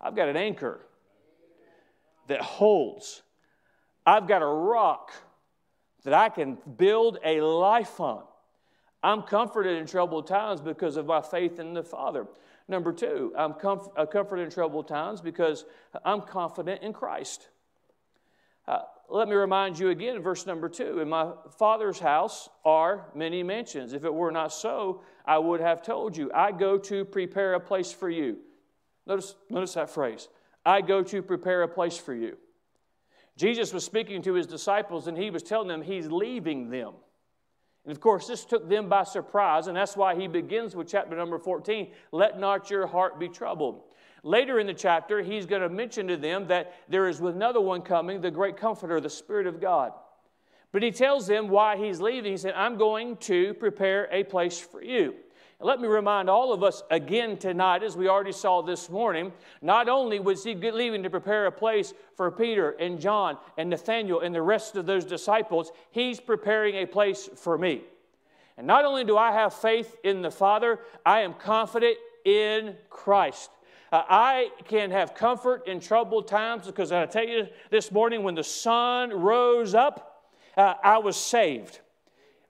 I've 0.00 0.14
got 0.14 0.28
an 0.28 0.36
anchor 0.36 0.78
that 2.28 2.40
holds. 2.40 3.22
I've 4.06 4.28
got 4.28 4.42
a 4.42 4.46
rock 4.46 5.10
that 6.04 6.14
I 6.14 6.28
can 6.28 6.58
build 6.76 7.18
a 7.24 7.40
life 7.40 8.00
on. 8.00 8.24
I'm 9.02 9.22
comforted 9.22 9.78
in 9.78 9.86
troubled 9.86 10.26
times 10.26 10.60
because 10.60 10.96
of 10.96 11.06
my 11.06 11.22
faith 11.22 11.58
in 11.58 11.72
the 11.72 11.82
Father. 11.82 12.26
Number 12.68 12.92
two, 12.92 13.32
I'm 13.36 13.54
comf- 13.54 13.90
uh, 13.96 14.06
comforted 14.06 14.44
in 14.44 14.50
troubled 14.50 14.86
times 14.86 15.20
because 15.20 15.64
I'm 16.04 16.20
confident 16.20 16.82
in 16.82 16.92
Christ. 16.92 17.48
Uh, 18.68 18.82
let 19.08 19.26
me 19.26 19.34
remind 19.34 19.78
you 19.78 19.88
again, 19.88 20.22
verse 20.22 20.46
number 20.46 20.68
two. 20.68 21.00
In 21.00 21.08
my 21.08 21.32
Father's 21.58 21.98
house 21.98 22.48
are 22.64 23.06
many 23.14 23.42
mansions. 23.42 23.92
If 23.92 24.04
it 24.04 24.14
were 24.14 24.30
not 24.30 24.52
so, 24.52 25.02
I 25.24 25.38
would 25.38 25.60
have 25.60 25.82
told 25.82 26.16
you. 26.16 26.30
I 26.32 26.52
go 26.52 26.78
to 26.78 27.04
prepare 27.04 27.54
a 27.54 27.60
place 27.60 27.90
for 27.90 28.08
you. 28.08 28.36
Notice, 29.06 29.34
notice 29.48 29.74
that 29.74 29.90
phrase. 29.90 30.28
I 30.64 30.82
go 30.82 31.02
to 31.02 31.22
prepare 31.22 31.62
a 31.62 31.68
place 31.68 31.96
for 31.96 32.14
you. 32.14 32.36
Jesus 33.40 33.72
was 33.72 33.86
speaking 33.86 34.20
to 34.22 34.34
his 34.34 34.46
disciples 34.46 35.06
and 35.06 35.16
he 35.16 35.30
was 35.30 35.42
telling 35.42 35.66
them 35.66 35.80
he's 35.80 36.08
leaving 36.08 36.68
them. 36.68 36.92
And 37.86 37.90
of 37.90 37.98
course, 37.98 38.26
this 38.26 38.44
took 38.44 38.68
them 38.68 38.90
by 38.90 39.04
surprise, 39.04 39.66
and 39.66 39.74
that's 39.74 39.96
why 39.96 40.14
he 40.14 40.28
begins 40.28 40.76
with 40.76 40.88
chapter 40.88 41.16
number 41.16 41.38
14 41.38 41.90
let 42.12 42.38
not 42.38 42.68
your 42.68 42.86
heart 42.86 43.18
be 43.18 43.30
troubled. 43.30 43.84
Later 44.22 44.60
in 44.60 44.66
the 44.66 44.74
chapter, 44.74 45.22
he's 45.22 45.46
going 45.46 45.62
to 45.62 45.70
mention 45.70 46.06
to 46.08 46.18
them 46.18 46.48
that 46.48 46.74
there 46.90 47.08
is 47.08 47.20
another 47.20 47.62
one 47.62 47.80
coming, 47.80 48.20
the 48.20 48.30
great 48.30 48.58
comforter, 48.58 49.00
the 49.00 49.08
Spirit 49.08 49.46
of 49.46 49.58
God. 49.58 49.92
But 50.70 50.82
he 50.82 50.90
tells 50.90 51.26
them 51.26 51.48
why 51.48 51.78
he's 51.78 51.98
leaving. 51.98 52.32
He 52.32 52.36
said, 52.36 52.52
I'm 52.54 52.76
going 52.76 53.16
to 53.16 53.54
prepare 53.54 54.06
a 54.12 54.22
place 54.22 54.60
for 54.60 54.82
you. 54.82 55.14
Let 55.62 55.78
me 55.78 55.88
remind 55.88 56.30
all 56.30 56.54
of 56.54 56.62
us 56.62 56.82
again 56.90 57.36
tonight, 57.36 57.82
as 57.82 57.94
we 57.94 58.08
already 58.08 58.32
saw 58.32 58.62
this 58.62 58.88
morning, 58.88 59.30
not 59.60 59.90
only 59.90 60.18
was 60.18 60.42
he 60.42 60.54
leaving 60.54 61.02
to 61.02 61.10
prepare 61.10 61.44
a 61.44 61.52
place 61.52 61.92
for 62.16 62.30
Peter 62.30 62.70
and 62.70 62.98
John 62.98 63.36
and 63.58 63.68
Nathaniel 63.68 64.20
and 64.20 64.34
the 64.34 64.40
rest 64.40 64.76
of 64.76 64.86
those 64.86 65.04
disciples, 65.04 65.70
he's 65.90 66.18
preparing 66.18 66.76
a 66.76 66.86
place 66.86 67.28
for 67.36 67.58
me. 67.58 67.82
And 68.56 68.66
not 68.66 68.86
only 68.86 69.04
do 69.04 69.18
I 69.18 69.32
have 69.32 69.52
faith 69.52 69.98
in 70.02 70.22
the 70.22 70.30
Father, 70.30 70.78
I 71.04 71.20
am 71.20 71.34
confident 71.34 71.98
in 72.24 72.74
Christ. 72.88 73.50
Uh, 73.92 74.02
I 74.08 74.52
can 74.64 74.90
have 74.90 75.14
comfort 75.14 75.66
in 75.66 75.80
troubled 75.80 76.26
times 76.26 76.64
because 76.64 76.90
I 76.90 77.04
tell 77.04 77.26
you 77.26 77.48
this 77.70 77.92
morning, 77.92 78.22
when 78.22 78.34
the 78.34 78.44
sun 78.44 79.10
rose 79.10 79.74
up, 79.74 80.30
uh, 80.56 80.74
I 80.82 80.98
was 80.98 81.18
saved. 81.18 81.80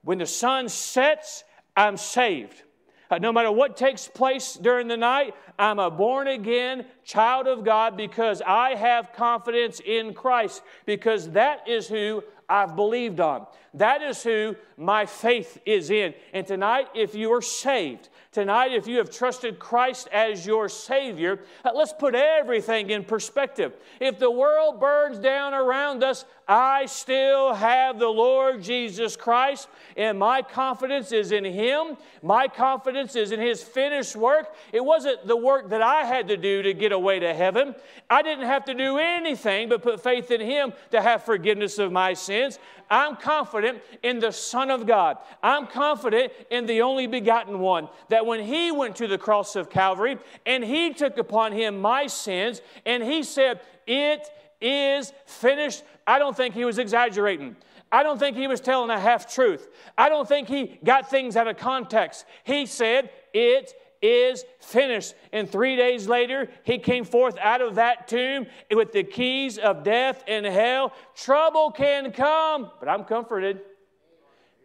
When 0.02 0.18
the 0.18 0.26
sun 0.26 0.68
sets, 0.68 1.42
I'm 1.76 1.96
saved. 1.96 2.62
Uh, 3.10 3.18
no 3.18 3.32
matter 3.32 3.50
what 3.50 3.76
takes 3.76 4.06
place 4.06 4.54
during 4.54 4.86
the 4.86 4.96
night, 4.96 5.34
I'm 5.58 5.80
a 5.80 5.90
born 5.90 6.28
again 6.28 6.84
child 7.04 7.48
of 7.48 7.64
God 7.64 7.96
because 7.96 8.40
I 8.46 8.76
have 8.76 9.12
confidence 9.12 9.80
in 9.84 10.14
Christ, 10.14 10.62
because 10.86 11.30
that 11.30 11.68
is 11.68 11.88
who 11.88 12.22
I've 12.48 12.76
believed 12.76 13.18
on. 13.18 13.46
That 13.74 14.02
is 14.02 14.22
who 14.22 14.54
my 14.76 15.06
faith 15.06 15.58
is 15.66 15.90
in. 15.90 16.14
And 16.32 16.46
tonight, 16.46 16.88
if 16.94 17.14
you 17.14 17.32
are 17.32 17.42
saved, 17.42 18.08
tonight, 18.32 18.72
if 18.72 18.86
you 18.86 18.98
have 18.98 19.10
trusted 19.10 19.58
Christ 19.58 20.08
as 20.12 20.46
your 20.46 20.68
Savior, 20.68 21.40
uh, 21.64 21.70
let's 21.74 21.92
put 21.92 22.14
everything 22.14 22.90
in 22.90 23.04
perspective. 23.04 23.72
If 24.00 24.18
the 24.18 24.30
world 24.30 24.80
burns 24.80 25.18
down 25.18 25.52
around 25.52 26.04
us, 26.04 26.24
I 26.46 26.86
still 26.86 27.54
have 27.54 27.98
the 27.98 28.08
Lord 28.08 28.62
Jesus 28.62 29.16
Christ, 29.16 29.68
and 29.96 30.18
my 30.18 30.42
confidence 30.42 31.12
is 31.12 31.32
in 31.32 31.44
Him. 31.44 31.96
My 32.22 32.48
confidence 32.48 33.14
is 33.14 33.32
in 33.32 33.40
His 33.40 33.62
finished 33.62 34.16
work. 34.16 34.54
It 34.72 34.84
wasn't 34.84 35.26
the 35.26 35.36
work 35.36 35.70
that 35.70 35.82
I 35.82 36.04
had 36.04 36.28
to 36.28 36.36
do 36.36 36.62
to 36.62 36.74
get 36.74 36.92
away 36.92 37.20
to 37.20 37.32
heaven. 37.34 37.74
I 38.08 38.22
didn't 38.22 38.46
have 38.46 38.64
to 38.64 38.74
do 38.74 38.98
anything 38.98 39.68
but 39.68 39.82
put 39.82 40.02
faith 40.02 40.30
in 40.30 40.40
Him 40.40 40.72
to 40.90 41.00
have 41.00 41.24
forgiveness 41.24 41.78
of 41.78 41.92
my 41.92 42.14
sins. 42.14 42.58
I'm 42.90 43.16
confident 43.16 43.82
in 44.02 44.18
the 44.18 44.32
Son 44.32 44.70
of 44.70 44.86
God. 44.86 45.18
I'm 45.42 45.66
confident 45.66 46.32
in 46.50 46.66
the 46.66 46.82
only 46.82 47.06
begotten 47.06 47.60
one. 47.60 47.88
That 48.08 48.26
when 48.26 48.40
He 48.40 48.72
went 48.72 48.96
to 48.96 49.06
the 49.06 49.18
cross 49.18 49.54
of 49.56 49.70
Calvary 49.70 50.18
and 50.44 50.64
He 50.64 50.92
took 50.92 51.16
upon 51.16 51.52
Him 51.52 51.80
my 51.80 52.08
sins 52.08 52.60
and 52.84 53.02
He 53.02 53.22
said, 53.22 53.60
It 53.86 54.28
is 54.60 55.12
finished, 55.26 55.84
I 56.06 56.18
don't 56.18 56.36
think 56.36 56.54
He 56.54 56.64
was 56.64 56.78
exaggerating. 56.78 57.56
I 57.92 58.02
don't 58.02 58.18
think 58.18 58.36
he 58.36 58.46
was 58.46 58.60
telling 58.60 58.90
a 58.90 59.00
half 59.00 59.32
truth. 59.32 59.68
I 59.98 60.08
don't 60.08 60.28
think 60.28 60.48
he 60.48 60.78
got 60.84 61.10
things 61.10 61.36
out 61.36 61.48
of 61.48 61.56
context. 61.56 62.24
He 62.44 62.66
said, 62.66 63.10
It 63.34 63.74
is 64.02 64.44
finished. 64.60 65.14
And 65.32 65.50
three 65.50 65.76
days 65.76 66.06
later, 66.08 66.48
he 66.64 66.78
came 66.78 67.04
forth 67.04 67.36
out 67.38 67.60
of 67.60 67.74
that 67.74 68.08
tomb 68.08 68.46
with 68.70 68.92
the 68.92 69.04
keys 69.04 69.58
of 69.58 69.82
death 69.82 70.24
and 70.26 70.46
hell. 70.46 70.92
Trouble 71.14 71.70
can 71.70 72.12
come, 72.12 72.70
but 72.80 72.88
I'm 72.88 73.04
comforted 73.04 73.60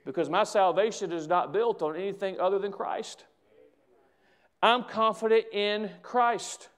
because 0.06 0.30
my 0.30 0.44
salvation 0.44 1.12
is 1.12 1.27
not 1.27 1.51
built 1.51 1.82
on 1.82 1.96
anything 1.96 2.39
other 2.39 2.60
than 2.60 2.72
Christ. 2.72 3.25
I'm 4.62 4.84
confident 4.84 5.46
in 5.51 5.89
Christ. 6.01 6.70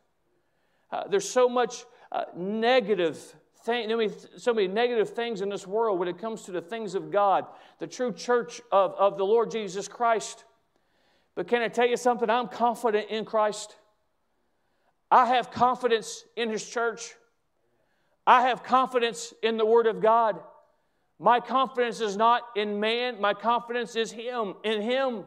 Uh, 0.91 1.07
there's 1.07 1.29
so 1.29 1.47
much 1.47 1.85
uh, 2.11 2.23
negative 2.35 3.17
thing, 3.63 4.11
so 4.37 4.53
many 4.53 4.67
negative 4.67 5.09
things 5.09 5.41
in 5.41 5.49
this 5.49 5.67
world 5.67 5.99
when 5.99 6.07
it 6.07 6.17
comes 6.17 6.43
to 6.43 6.51
the 6.51 6.61
things 6.61 6.95
of 6.95 7.11
God, 7.11 7.45
the 7.79 7.87
true 7.87 8.13
church 8.13 8.61
of, 8.71 8.93
of 8.93 9.17
the 9.17 9.25
Lord 9.25 9.51
Jesus 9.51 9.87
Christ. 9.87 10.45
But 11.37 11.47
can 11.47 11.61
I 11.61 11.67
tell 11.67 11.85
you 11.85 11.97
something? 11.97 12.31
I'm 12.31 12.47
confident 12.47 13.11
in 13.11 13.23
Christ. 13.23 13.75
I 15.11 15.27
have 15.27 15.51
confidence 15.51 16.23
in 16.35 16.49
His 16.49 16.67
church. 16.67 17.13
I 18.25 18.47
have 18.47 18.63
confidence 18.63 19.35
in 19.43 19.55
the 19.55 19.65
Word 19.65 19.85
of 19.85 20.01
God. 20.01 20.39
My 21.19 21.39
confidence 21.39 22.01
is 22.01 22.17
not 22.17 22.41
in 22.55 22.79
man, 22.79 23.21
my 23.21 23.35
confidence 23.35 23.95
is 23.95 24.11
Him, 24.11 24.55
in 24.63 24.81
Him. 24.81 25.25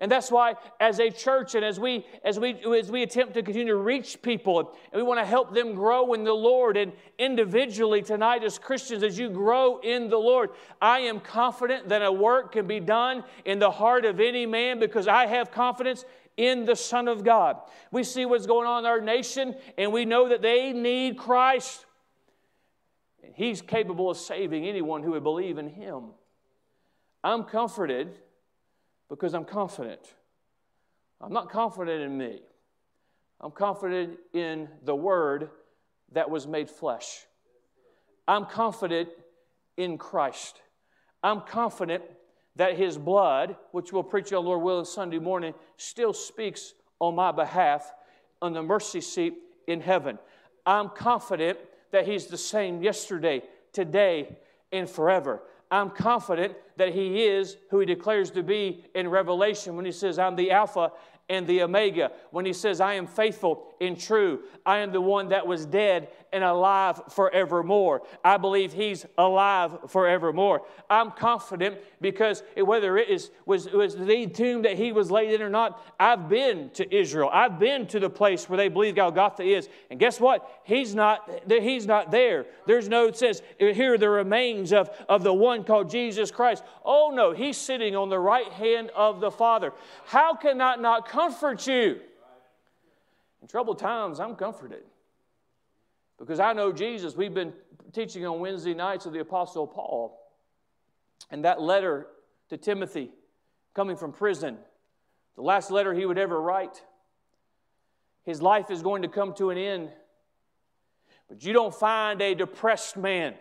And 0.00 0.10
that's 0.10 0.30
why, 0.30 0.54
as 0.80 0.98
a 0.98 1.10
church, 1.10 1.54
and 1.54 1.62
as 1.62 1.78
we, 1.78 2.06
as 2.24 2.40
we, 2.40 2.54
as 2.74 2.90
we 2.90 3.02
attempt 3.02 3.34
to 3.34 3.42
continue 3.42 3.74
to 3.74 3.78
reach 3.78 4.22
people, 4.22 4.58
and 4.60 4.94
we 4.94 5.02
want 5.02 5.20
to 5.20 5.26
help 5.26 5.54
them 5.54 5.74
grow 5.74 6.14
in 6.14 6.24
the 6.24 6.32
Lord, 6.32 6.78
and 6.78 6.92
individually 7.18 8.00
tonight 8.00 8.42
as 8.42 8.58
Christians, 8.58 9.02
as 9.02 9.18
you 9.18 9.28
grow 9.28 9.78
in 9.80 10.08
the 10.08 10.16
Lord, 10.16 10.50
I 10.80 11.00
am 11.00 11.20
confident 11.20 11.90
that 11.90 12.02
a 12.02 12.10
work 12.10 12.52
can 12.52 12.66
be 12.66 12.80
done 12.80 13.24
in 13.44 13.58
the 13.58 13.70
heart 13.70 14.06
of 14.06 14.20
any 14.20 14.46
man 14.46 14.80
because 14.80 15.06
I 15.06 15.26
have 15.26 15.50
confidence 15.50 16.06
in 16.38 16.64
the 16.64 16.76
Son 16.76 17.06
of 17.06 17.22
God. 17.22 17.58
We 17.90 18.02
see 18.02 18.24
what's 18.24 18.46
going 18.46 18.66
on 18.66 18.84
in 18.84 18.86
our 18.86 19.02
nation, 19.02 19.54
and 19.76 19.92
we 19.92 20.06
know 20.06 20.30
that 20.30 20.40
they 20.40 20.72
need 20.72 21.18
Christ. 21.18 21.84
He's 23.34 23.60
capable 23.60 24.08
of 24.08 24.16
saving 24.16 24.66
anyone 24.66 25.02
who 25.02 25.10
would 25.10 25.22
believe 25.22 25.58
in 25.58 25.68
Him. 25.68 26.04
I'm 27.22 27.44
comforted 27.44 28.14
because 29.10 29.34
I'm 29.34 29.44
confident. 29.44 30.14
I'm 31.20 31.32
not 31.32 31.50
confident 31.50 32.02
in 32.02 32.16
me. 32.16 32.40
I'm 33.40 33.50
confident 33.50 34.18
in 34.32 34.68
the 34.84 34.94
Word 34.94 35.50
that 36.12 36.30
was 36.30 36.46
made 36.46 36.70
flesh. 36.70 37.26
I'm 38.26 38.46
confident 38.46 39.08
in 39.76 39.98
Christ. 39.98 40.60
I'm 41.22 41.40
confident 41.42 42.04
that 42.56 42.78
His 42.78 42.96
blood, 42.96 43.56
which 43.72 43.92
we'll 43.92 44.02
preach 44.02 44.32
on 44.32 44.44
Lord 44.44 44.62
willing 44.62 44.84
Sunday 44.84 45.18
morning, 45.18 45.54
still 45.76 46.12
speaks 46.12 46.74
on 47.00 47.14
my 47.14 47.32
behalf 47.32 47.92
on 48.40 48.52
the 48.52 48.62
mercy 48.62 49.00
seat 49.00 49.34
in 49.66 49.80
heaven. 49.80 50.18
I'm 50.64 50.90
confident 50.90 51.58
that 51.90 52.06
He's 52.06 52.26
the 52.26 52.38
same 52.38 52.82
yesterday, 52.82 53.42
today, 53.72 54.38
and 54.72 54.88
forever. 54.88 55.42
I'm 55.70 55.90
confident 55.90 56.54
that 56.76 56.94
He 56.94 57.24
is 57.24 57.56
who 57.70 57.80
He 57.80 57.86
declares 57.86 58.30
to 58.32 58.42
be 58.42 58.84
in 58.94 59.08
Revelation 59.08 59.76
when 59.76 59.84
He 59.84 59.92
says, 59.92 60.18
I'm 60.18 60.36
the 60.36 60.50
Alpha 60.50 60.92
and 61.28 61.46
the 61.46 61.62
Omega. 61.62 62.12
When 62.30 62.44
He 62.44 62.52
says, 62.52 62.80
I 62.80 62.94
am 62.94 63.06
faithful 63.06 63.69
and 63.80 63.98
true, 63.98 64.40
I 64.66 64.78
am 64.78 64.92
the 64.92 65.00
one 65.00 65.30
that 65.30 65.46
was 65.46 65.64
dead 65.64 66.08
and 66.32 66.44
alive 66.44 67.00
forevermore. 67.08 68.02
I 68.22 68.36
believe 68.36 68.74
He's 68.74 69.06
alive 69.16 69.72
forevermore. 69.88 70.62
I'm 70.90 71.10
confident 71.12 71.78
because 72.00 72.42
whether 72.56 72.98
it 72.98 73.08
is, 73.08 73.30
was, 73.46 73.70
was 73.70 73.96
the 73.96 74.26
tomb 74.26 74.62
that 74.62 74.76
He 74.76 74.92
was 74.92 75.10
laid 75.10 75.32
in 75.32 75.40
or 75.40 75.48
not, 75.48 75.82
I've 75.98 76.28
been 76.28 76.70
to 76.74 76.94
Israel. 76.94 77.30
I've 77.32 77.58
been 77.58 77.86
to 77.88 77.98
the 77.98 78.10
place 78.10 78.48
where 78.48 78.58
they 78.58 78.68
believe 78.68 78.96
Golgotha 78.96 79.42
is. 79.42 79.68
And 79.90 79.98
guess 79.98 80.20
what? 80.20 80.60
He's 80.64 80.94
not, 80.94 81.42
he's 81.48 81.86
not 81.86 82.10
there. 82.10 82.46
There's 82.66 82.88
no, 82.88 83.06
it 83.06 83.16
says, 83.16 83.42
here 83.58 83.94
are 83.94 83.98
the 83.98 84.10
remains 84.10 84.74
of, 84.74 84.90
of 85.08 85.22
the 85.22 85.32
one 85.32 85.64
called 85.64 85.90
Jesus 85.90 86.30
Christ. 86.30 86.62
Oh 86.84 87.12
no, 87.14 87.32
He's 87.32 87.56
sitting 87.56 87.96
on 87.96 88.10
the 88.10 88.18
right 88.18 88.52
hand 88.52 88.90
of 88.94 89.20
the 89.20 89.30
Father. 89.30 89.72
How 90.06 90.34
can 90.34 90.58
that 90.58 90.80
not 90.80 91.08
comfort 91.08 91.66
you? 91.66 92.00
In 93.42 93.48
troubled 93.48 93.78
times, 93.78 94.20
I'm 94.20 94.36
comforted. 94.36 94.82
Because 96.18 96.40
I 96.40 96.52
know 96.52 96.72
Jesus. 96.72 97.16
We've 97.16 97.32
been 97.32 97.52
teaching 97.92 98.26
on 98.26 98.40
Wednesday 98.40 98.74
nights 98.74 99.06
of 99.06 99.12
the 99.12 99.20
Apostle 99.20 99.66
Paul. 99.66 100.18
And 101.30 101.44
that 101.44 101.60
letter 101.60 102.06
to 102.50 102.56
Timothy, 102.56 103.10
coming 103.74 103.96
from 103.96 104.12
prison, 104.12 104.58
the 105.36 105.42
last 105.42 105.70
letter 105.70 105.94
he 105.94 106.04
would 106.04 106.18
ever 106.18 106.40
write. 106.40 106.82
His 108.24 108.42
life 108.42 108.70
is 108.70 108.82
going 108.82 109.02
to 109.02 109.08
come 109.08 109.32
to 109.34 109.50
an 109.50 109.58
end. 109.58 109.90
But 111.28 111.44
you 111.44 111.52
don't 111.52 111.74
find 111.74 112.20
a 112.20 112.34
depressed 112.34 112.96
man. 112.96 113.34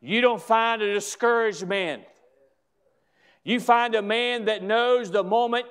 You 0.00 0.20
don't 0.20 0.42
find 0.42 0.80
a 0.80 0.92
discouraged 0.94 1.66
man. 1.66 2.00
You 3.44 3.60
find 3.60 3.94
a 3.94 4.02
man 4.02 4.46
that 4.46 4.62
knows 4.62 5.10
the 5.10 5.22
moment 5.22 5.66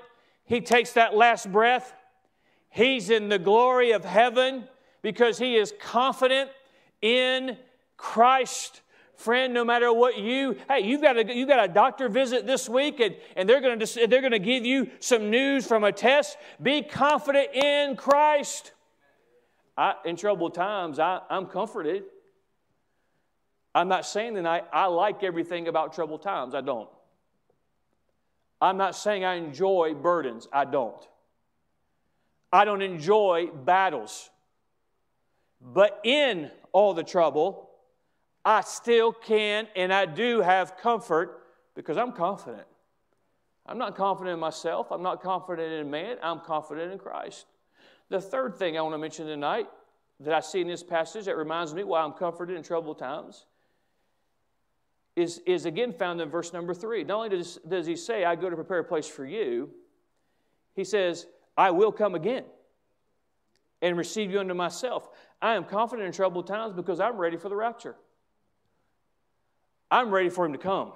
he 0.45 0.62
takes 0.62 0.93
that 0.93 1.15
last 1.15 1.51
breath, 1.51 1.93
he's 2.69 3.09
in 3.09 3.29
the 3.29 3.39
glory 3.39 3.91
of 3.91 4.05
heaven 4.05 4.67
because 5.01 5.38
he 5.38 5.55
is 5.55 5.73
confident 5.79 6.49
in 7.01 7.57
Christ. 7.97 8.81
Friend, 9.15 9.53
no 9.53 9.65
matter 9.65 9.91
what 9.91 10.17
you, 10.17 10.55
hey, 10.69 10.79
you've 10.79 11.01
got 11.01 11.17
a, 11.17 11.35
you've 11.35 11.49
got 11.49 11.61
a 11.61 11.67
doctor 11.67 12.07
visit 12.07 12.47
this 12.47 12.69
week 12.69 13.01
and, 13.01 13.17
and 13.35 13.49
they're 13.49 13.59
going 13.59 13.77
to 13.77 14.07
they're 14.07 14.21
going 14.21 14.31
to 14.31 14.39
give 14.39 14.65
you 14.65 14.89
some 15.01 15.29
news 15.29 15.67
from 15.67 15.83
a 15.83 15.91
test. 15.91 16.38
Be 16.61 16.81
confident 16.81 17.53
in 17.53 17.97
Christ. 17.97 18.71
I, 19.77 19.95
in 20.05 20.15
troubled 20.15 20.53
times, 20.53 20.99
I, 20.99 21.19
I'm 21.29 21.47
comforted. 21.47 22.03
I'm 23.75 23.89
not 23.89 24.05
saying 24.05 24.35
that 24.35 24.45
I 24.45 24.61
I 24.71 24.85
like 24.85 25.21
everything 25.21 25.67
about 25.67 25.93
troubled 25.93 26.21
times. 26.21 26.55
I 26.55 26.61
don't. 26.61 26.88
I'm 28.61 28.77
not 28.77 28.95
saying 28.95 29.25
I 29.25 29.35
enjoy 29.35 29.95
burdens. 29.95 30.47
I 30.53 30.63
don't. 30.63 31.05
I 32.51 32.65
don't 32.65 32.82
enjoy 32.82 33.48
battles. 33.48 34.29
But 35.62 36.00
in 36.03 36.51
all 36.72 36.94
the 36.94 37.03
trouble, 37.03 37.70
I 38.46 38.62
still 38.62 39.12
can 39.12 39.68
and 39.75 39.94
I 39.94 40.06
do 40.06 40.41
have 40.41 40.77
comfort 40.77 41.44
because 41.75 41.98
I'm 41.98 42.12
confident. 42.12 42.65
I'm 43.65 43.77
not 43.77 43.96
confident 43.96 44.34
in 44.34 44.39
myself. 44.39 44.91
I'm 44.91 45.03
not 45.03 45.22
confident 45.22 45.72
in 45.74 45.91
man. 45.91 46.18
I'm 46.24 46.39
confident 46.39 46.91
in 46.91 46.98
Christ. 46.98 47.46
The 48.10 48.20
third 48.20 48.58
thing 48.58 48.77
I 48.77 48.82
want 48.82 48.94
to 48.96 48.98
mention 48.98 49.27
tonight 49.27 49.68
that 50.22 50.34
I 50.34 50.39
see 50.39 50.62
in 50.62 50.68
this 50.68 50.84
passage 50.84 51.25
that 51.25 51.38
reminds 51.38 51.74
me 51.74 51.84
why 51.84 52.01
I'm 52.01 52.13
comforted 52.13 52.58
in 52.58 52.63
troubled 52.63 52.98
times 52.98 53.46
is, 55.15 55.39
is 55.46 55.65
again 55.65 55.94
found 55.94 56.20
in 56.20 56.29
verse 56.29 56.51
number 56.53 56.74
three. 56.74 57.03
Not 57.03 57.18
only 57.18 57.29
does, 57.29 57.60
does 57.68 57.86
he 57.86 57.96
say, 57.96 58.25
I 58.25 58.36
go 58.36 58.50
to 58.50 58.56
prepare 58.56 58.79
a 58.79 58.84
place 58.84 59.08
for 59.08 59.25
you, 59.25 59.70
he 60.75 60.84
says, 60.84 61.27
I 61.58 61.72
will 61.72 61.91
come 61.91 62.15
again 62.15 62.46
and 63.82 63.98
receive 63.98 64.32
you 64.32 64.39
unto 64.39 64.53
myself. 64.53 65.10
I 65.41 65.56
am 65.56 65.63
confident 65.63 66.08
in 66.08 66.13
troubled 66.13 66.48
times 66.48 66.74
because 66.74 67.00
I'm 67.00 67.18
ready 67.18 67.38
for 67.38 67.50
the 67.50 67.56
rapture. 67.56 67.96
I'm 69.91 70.12
ready 70.12 70.29
for 70.29 70.46
him 70.46 70.53
to 70.53 70.60
come. 70.60 70.91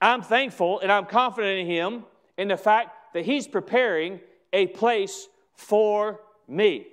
I'm 0.00 0.22
thankful 0.22 0.80
and 0.80 0.92
I'm 0.92 1.06
confident 1.06 1.60
in 1.60 1.66
him 1.66 2.04
in 2.36 2.48
the 2.48 2.56
fact 2.56 3.14
that 3.14 3.24
He's 3.24 3.48
preparing 3.48 4.20
a 4.52 4.66
place 4.68 5.28
for 5.54 6.20
me. 6.48 6.86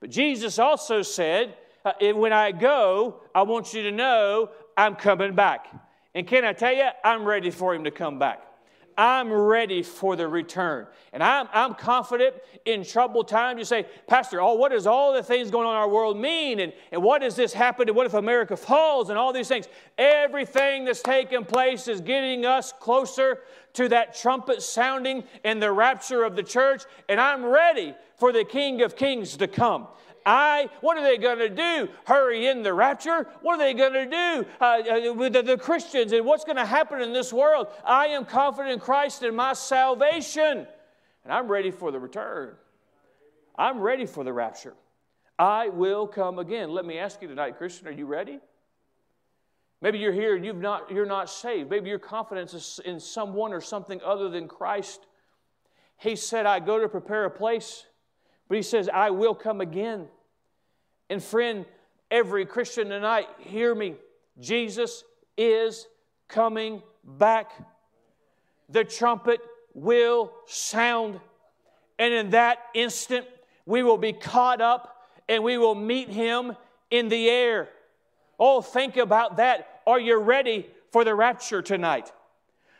But 0.00 0.10
Jesus 0.10 0.58
also 0.58 1.02
said, 1.02 1.54
uh, 1.84 1.92
When 2.14 2.32
I 2.32 2.52
go, 2.52 3.20
I 3.34 3.42
want 3.42 3.74
you 3.74 3.82
to 3.84 3.90
know 3.90 4.50
I'm 4.76 4.94
coming 4.94 5.34
back. 5.34 5.68
And 6.14 6.26
can 6.26 6.44
I 6.44 6.52
tell 6.52 6.74
you, 6.74 6.88
I'm 7.04 7.24
ready 7.24 7.50
for 7.50 7.74
Him 7.74 7.84
to 7.84 7.90
come 7.90 8.18
back. 8.18 8.42
I'm 8.98 9.32
ready 9.32 9.84
for 9.84 10.16
the 10.16 10.26
return. 10.26 10.88
And 11.12 11.22
I'm, 11.22 11.48
I'm 11.52 11.74
confident 11.74 12.34
in 12.64 12.84
troubled 12.84 13.28
times. 13.28 13.60
You 13.60 13.64
say, 13.64 13.86
Pastor, 14.08 14.42
oh, 14.42 14.54
what 14.54 14.72
does 14.72 14.88
all 14.88 15.14
the 15.14 15.22
things 15.22 15.52
going 15.52 15.68
on 15.68 15.74
in 15.74 15.78
our 15.78 15.88
world 15.88 16.18
mean? 16.18 16.58
And, 16.58 16.72
and 16.90 17.00
what 17.00 17.20
does 17.22 17.36
this 17.36 17.52
happen? 17.52 17.88
And 17.88 17.96
what 17.96 18.06
if 18.06 18.14
America 18.14 18.56
falls? 18.56 19.08
And 19.08 19.16
all 19.16 19.32
these 19.32 19.46
things. 19.46 19.68
Everything 19.96 20.84
that's 20.84 21.00
taking 21.00 21.44
place 21.44 21.86
is 21.86 22.00
getting 22.00 22.44
us 22.44 22.72
closer 22.72 23.38
to 23.74 23.88
that 23.88 24.16
trumpet 24.16 24.62
sounding 24.62 25.22
and 25.44 25.62
the 25.62 25.70
rapture 25.70 26.24
of 26.24 26.34
the 26.34 26.42
church. 26.42 26.82
And 27.08 27.20
I'm 27.20 27.46
ready 27.46 27.94
for 28.16 28.32
the 28.32 28.42
King 28.44 28.82
of 28.82 28.96
Kings 28.96 29.36
to 29.36 29.46
come. 29.46 29.86
I, 30.28 30.68
what 30.82 30.98
are 30.98 31.02
they 31.02 31.16
going 31.16 31.38
to 31.38 31.48
do? 31.48 31.88
Hurry 32.04 32.48
in 32.48 32.62
the 32.62 32.74
rapture? 32.74 33.26
What 33.40 33.54
are 33.54 33.58
they 33.58 33.72
going 33.72 33.94
to 33.94 34.04
do 34.04 34.46
uh, 34.60 34.64
uh, 34.64 35.14
with 35.14 35.32
the, 35.32 35.40
the 35.40 35.56
Christians 35.56 36.12
and 36.12 36.26
what's 36.26 36.44
going 36.44 36.56
to 36.56 36.66
happen 36.66 37.00
in 37.00 37.14
this 37.14 37.32
world? 37.32 37.68
I 37.82 38.08
am 38.08 38.26
confident 38.26 38.74
in 38.74 38.78
Christ 38.78 39.22
and 39.22 39.34
my 39.34 39.54
salvation, 39.54 40.66
and 41.24 41.32
I'm 41.32 41.48
ready 41.48 41.70
for 41.70 41.90
the 41.90 41.98
return. 41.98 42.56
I'm 43.56 43.80
ready 43.80 44.04
for 44.04 44.22
the 44.22 44.32
rapture. 44.34 44.74
I 45.38 45.70
will 45.70 46.06
come 46.06 46.38
again. 46.38 46.72
Let 46.72 46.84
me 46.84 46.98
ask 46.98 47.22
you 47.22 47.28
tonight, 47.28 47.56
Christian, 47.56 47.88
are 47.88 47.92
you 47.92 48.04
ready? 48.04 48.38
Maybe 49.80 49.98
you're 49.98 50.12
here 50.12 50.36
and 50.36 50.44
you've 50.44 50.56
not, 50.60 50.90
you're 50.90 51.06
not 51.06 51.30
saved. 51.30 51.70
Maybe 51.70 51.88
your 51.88 51.98
confidence 51.98 52.52
is 52.52 52.80
in 52.84 53.00
someone 53.00 53.54
or 53.54 53.62
something 53.62 53.98
other 54.04 54.28
than 54.28 54.46
Christ. 54.46 55.06
He 55.96 56.16
said, 56.16 56.44
I 56.44 56.60
go 56.60 56.78
to 56.78 56.88
prepare 56.88 57.24
a 57.24 57.30
place, 57.30 57.86
but 58.46 58.56
He 58.56 58.62
says, 58.62 58.90
I 58.92 59.08
will 59.08 59.34
come 59.34 59.62
again. 59.62 60.08
And 61.10 61.22
friend, 61.22 61.64
every 62.10 62.46
Christian 62.46 62.88
tonight, 62.88 63.26
hear 63.38 63.74
me. 63.74 63.94
Jesus 64.38 65.04
is 65.36 65.86
coming 66.28 66.82
back. 67.04 67.52
The 68.68 68.84
trumpet 68.84 69.40
will 69.74 70.32
sound. 70.46 71.20
And 71.98 72.12
in 72.12 72.30
that 72.30 72.58
instant, 72.74 73.26
we 73.66 73.82
will 73.82 73.98
be 73.98 74.12
caught 74.12 74.60
up 74.60 75.08
and 75.28 75.42
we 75.42 75.58
will 75.58 75.74
meet 75.74 76.08
him 76.08 76.56
in 76.90 77.08
the 77.08 77.28
air. 77.28 77.68
Oh, 78.38 78.62
think 78.62 78.96
about 78.96 79.36
that. 79.36 79.80
Are 79.86 79.98
you 79.98 80.18
ready 80.18 80.68
for 80.90 81.04
the 81.04 81.14
rapture 81.14 81.62
tonight? 81.62 82.12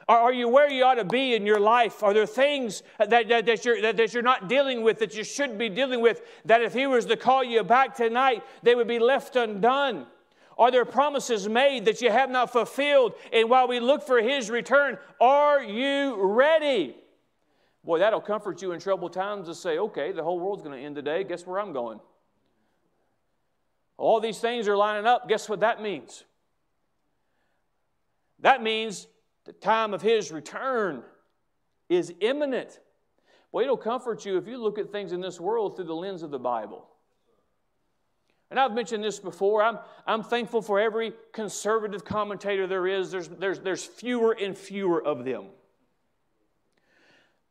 Are 0.09 0.33
you 0.33 0.49
where 0.49 0.71
you 0.71 0.85
ought 0.85 0.95
to 0.95 1.05
be 1.05 1.35
in 1.35 1.45
your 1.45 1.61
life? 1.61 2.03
Are 2.03 2.15
there 2.15 2.27
things 2.27 2.83
that, 2.99 3.11
that, 3.29 3.45
that, 3.45 3.65
you're, 3.65 3.83
that, 3.83 3.99
that 3.99 4.15
you're 4.15 4.23
not 4.23 4.49
dealing 4.49 4.83
with 4.83 5.00
that 5.00 5.15
you 5.15 5.23
should 5.23 5.59
be 5.59 5.69
dealing 5.69 6.00
with 6.00 6.23
that 6.47 6.62
if 6.62 6.73
He 6.73 6.87
was 6.87 7.05
to 7.07 7.17
call 7.17 7.45
you 7.45 7.62
back 7.62 7.95
tonight, 7.95 8.43
they 8.62 8.75
would 8.75 8.88
be 8.88 8.99
left 8.99 9.37
undone? 9.37 10.07
Are 10.57 10.71
there 10.71 10.87
promises 10.87 11.47
made 11.47 11.85
that 11.85 12.00
you 12.00 12.11
have 12.11 12.31
not 12.31 12.50
fulfilled? 12.50 13.12
And 13.35 13.50
while 13.50 13.69
we 13.69 13.81
look 13.81 14.03
for 14.07 14.23
His 14.23 14.50
return, 14.50 14.97
are 15.21 15.62
you 15.62 16.17
ready? 16.21 16.97
Boy, 17.85 17.99
that'll 17.99 18.23
comfort 18.23 18.62
you 18.62 18.73
in 18.73 18.81
troubled 18.81 19.12
times 19.12 19.47
to 19.47 19.55
say, 19.55 19.79
okay, 19.79 20.12
the 20.12 20.23
whole 20.23 20.41
world's 20.41 20.62
going 20.62 20.77
to 20.77 20.83
end 20.83 20.97
today. 20.97 21.23
Guess 21.23 21.47
where 21.47 21.61
I'm 21.61 21.75
going? 21.75 22.00
All 23.99 24.21
these 24.21 24.38
things 24.38 24.69
are 24.69 24.77
lining 24.77 25.07
up. 25.07 25.29
Guess 25.29 25.50
what 25.50 25.61
that 25.61 25.83
means? 25.83 26.25
That 28.41 28.62
means 28.62 29.07
the 29.49 29.55
time 29.55 29.95
of 29.95 30.02
his 30.02 30.31
return 30.31 31.02
is 31.88 32.12
imminent. 32.21 32.81
Well, 33.50 33.64
it'll 33.64 33.78
comfort 33.78 34.26
you 34.26 34.37
if 34.37 34.47
you 34.47 34.59
look 34.59 34.78
at 34.78 34.93
things 34.93 35.12
in 35.12 35.23
this 35.23 35.40
world 35.40 35.75
through 35.75 35.87
the 35.87 35.95
lens 35.95 36.23
of 36.23 36.31
the 36.31 36.38
Bible. 36.38 36.87
And 38.50 38.61
I've 38.61 38.75
mentioned 38.75 39.02
this 39.02 39.18
before. 39.18 39.62
I'm, 39.62 39.79
I'm 40.07 40.23
thankful 40.23 40.61
for 40.61 40.79
every 40.79 41.14
conservative 41.33 42.05
commentator 42.05 42.66
there 42.66 42.87
is. 42.87 43.11
There's, 43.11 43.29
there's, 43.29 43.61
there's 43.61 43.83
fewer 43.83 44.37
and 44.38 44.55
fewer 44.57 45.03
of 45.03 45.25
them. 45.25 45.46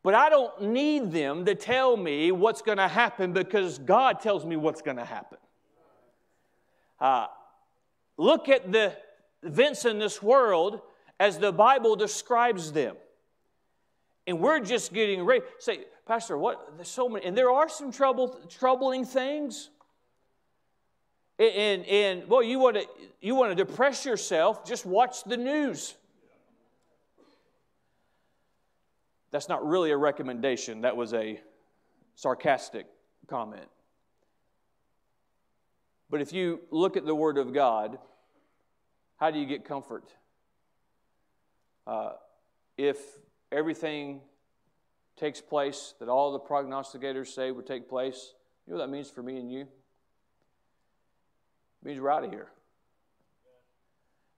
But 0.04 0.14
I 0.14 0.30
don't 0.30 0.62
need 0.66 1.12
them 1.12 1.46
to 1.46 1.56
tell 1.56 1.98
me 1.98 2.32
what's 2.32 2.62
going 2.62 2.78
to 2.78 2.88
happen 2.88 3.34
because 3.34 3.80
God 3.80 4.20
tells 4.20 4.46
me 4.46 4.56
what's 4.56 4.84
going 4.84 4.98
to 4.98 5.06
happen. 5.06 5.40
Uh, 7.00 7.26
look 8.18 8.50
at 8.50 8.72
the 8.72 8.96
events 9.42 9.84
in 9.86 9.98
this 9.98 10.22
world 10.22 10.82
as 11.20 11.40
the 11.40 11.52
Bible 11.52 11.96
describes 11.96 12.72
them. 12.72 12.96
And 14.26 14.40
we're 14.40 14.60
just 14.60 14.94
getting 14.94 15.24
ready. 15.24 15.46
Say, 15.60 15.86
Pastor, 16.06 16.38
what? 16.38 16.74
There's 16.76 16.90
so 16.90 17.08
many. 17.08 17.26
And 17.26 17.38
there 17.38 17.52
are 17.52 17.70
some 17.70 17.92
trouble, 17.92 18.40
troubling 18.50 19.06
things. 19.06 19.70
And, 21.40 21.54
and, 21.54 21.86
and 21.86 22.30
well, 22.30 22.44
you 22.44 22.60
want 22.60 22.78
to 22.78 22.88
you 23.22 23.36
want 23.36 23.56
to 23.56 23.66
depress 23.66 24.06
yourself, 24.06 24.66
just 24.66 24.86
watch 24.86 25.24
the 25.24 25.38
news. 25.38 25.96
That's 29.32 29.50
not 29.50 29.66
really 29.68 29.92
a 29.92 29.98
recommendation. 29.98 30.82
That 30.82 30.96
was 30.96 31.14
a 31.14 31.40
sarcastic 32.16 32.86
comment. 33.28 33.68
But 36.10 36.22
if 36.22 36.32
you 36.32 36.62
look 36.72 36.96
at 36.96 37.06
the 37.06 37.14
Word 37.14 37.38
of 37.38 37.54
God, 37.54 38.00
how 39.18 39.30
do 39.32 39.40
you 39.40 39.46
get 39.46 39.66
comfort? 39.66 40.06
Uh, 41.88 42.12
if 42.78 42.98
everything 43.52 44.20
takes 45.16 45.40
place 45.42 45.94
that 46.00 46.10
all 46.10 46.34
the 46.34 46.40
prognosticators 46.40 47.28
say 47.28 47.52
would 47.52 47.66
take 47.66 47.90
place, 47.90 48.34
you 48.66 48.74
know 48.74 48.80
what 48.80 48.86
that 48.86 48.92
means 48.92 49.10
for 49.10 49.24
me 49.24 49.38
and 49.38 49.52
you? 49.52 49.62
It 49.62 49.68
means 51.84 52.00
we're 52.00 52.12
out 52.12 52.26
of 52.26 52.30
here. 52.30 52.50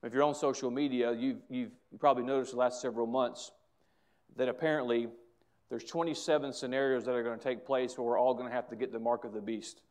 If 0.04 0.14
you're 0.14 0.24
on 0.24 0.36
social 0.36 0.72
media, 0.72 1.12
you've, 1.12 1.40
you've 1.50 1.72
probably 2.00 2.24
noticed 2.24 2.52
the 2.52 2.58
last 2.58 2.82
several 2.82 3.08
months 3.08 3.52
that 4.38 4.48
apparently 4.48 5.08
there's 5.70 5.84
27 5.84 6.54
scenarios 6.54 7.04
that 7.06 7.14
are 7.16 7.24
going 7.24 7.38
to 7.38 7.44
take 7.44 7.66
place 7.66 7.98
where 7.98 8.08
we're 8.08 8.20
all 8.20 8.34
going 8.34 8.48
to 8.48 8.54
have 8.54 8.70
to 8.70 8.76
get 8.76 8.94
the 8.94 9.00
mark 9.00 9.26
of 9.26 9.34
the 9.34 9.42
beast 9.42 9.82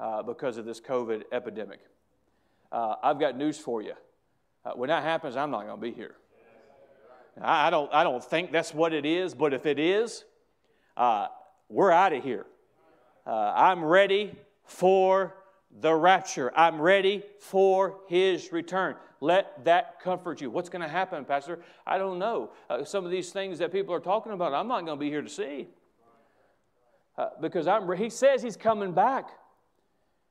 uh, 0.00 0.22
because 0.22 0.58
of 0.58 0.64
this 0.64 0.80
COVID 0.80 1.22
epidemic. 1.32 1.80
Uh, 2.70 2.96
I've 3.02 3.18
got 3.18 3.36
news 3.36 3.58
for 3.58 3.80
you. 3.80 3.94
Uh, 4.64 4.72
when 4.72 4.88
that 4.88 5.02
happens, 5.02 5.36
I'm 5.36 5.50
not 5.50 5.64
going 5.64 5.76
to 5.76 5.80
be 5.80 5.92
here. 5.92 6.16
I 7.40 7.70
don't, 7.70 7.92
I 7.92 8.04
don't 8.04 8.24
think 8.24 8.52
that's 8.52 8.74
what 8.74 8.92
it 8.92 9.06
is, 9.06 9.34
but 9.34 9.54
if 9.54 9.66
it 9.66 9.78
is, 9.78 10.24
uh, 10.96 11.28
we're 11.68 11.92
out 11.92 12.12
of 12.12 12.22
here. 12.22 12.46
Uh, 13.26 13.52
I'm 13.54 13.84
ready 13.84 14.34
for 14.64 15.34
the 15.80 15.94
rapture. 15.94 16.52
I'm 16.56 16.80
ready 16.80 17.22
for 17.40 18.00
his 18.08 18.52
return. 18.52 18.96
Let 19.20 19.64
that 19.64 20.00
comfort 20.00 20.40
you. 20.40 20.50
What's 20.50 20.68
going 20.68 20.82
to 20.82 20.88
happen, 20.88 21.24
Pastor? 21.24 21.60
I 21.86 21.98
don't 21.98 22.18
know. 22.18 22.50
Uh, 22.70 22.84
some 22.84 23.04
of 23.04 23.10
these 23.10 23.30
things 23.30 23.58
that 23.58 23.72
people 23.72 23.94
are 23.94 24.00
talking 24.00 24.32
about, 24.32 24.54
I'm 24.54 24.68
not 24.68 24.84
going 24.84 24.98
to 24.98 25.00
be 25.00 25.10
here 25.10 25.22
to 25.22 25.28
see. 25.28 25.68
Uh, 27.16 27.30
because 27.40 27.66
I'm, 27.66 27.90
he 27.96 28.10
says 28.10 28.42
he's 28.42 28.56
coming 28.56 28.92
back. 28.92 29.28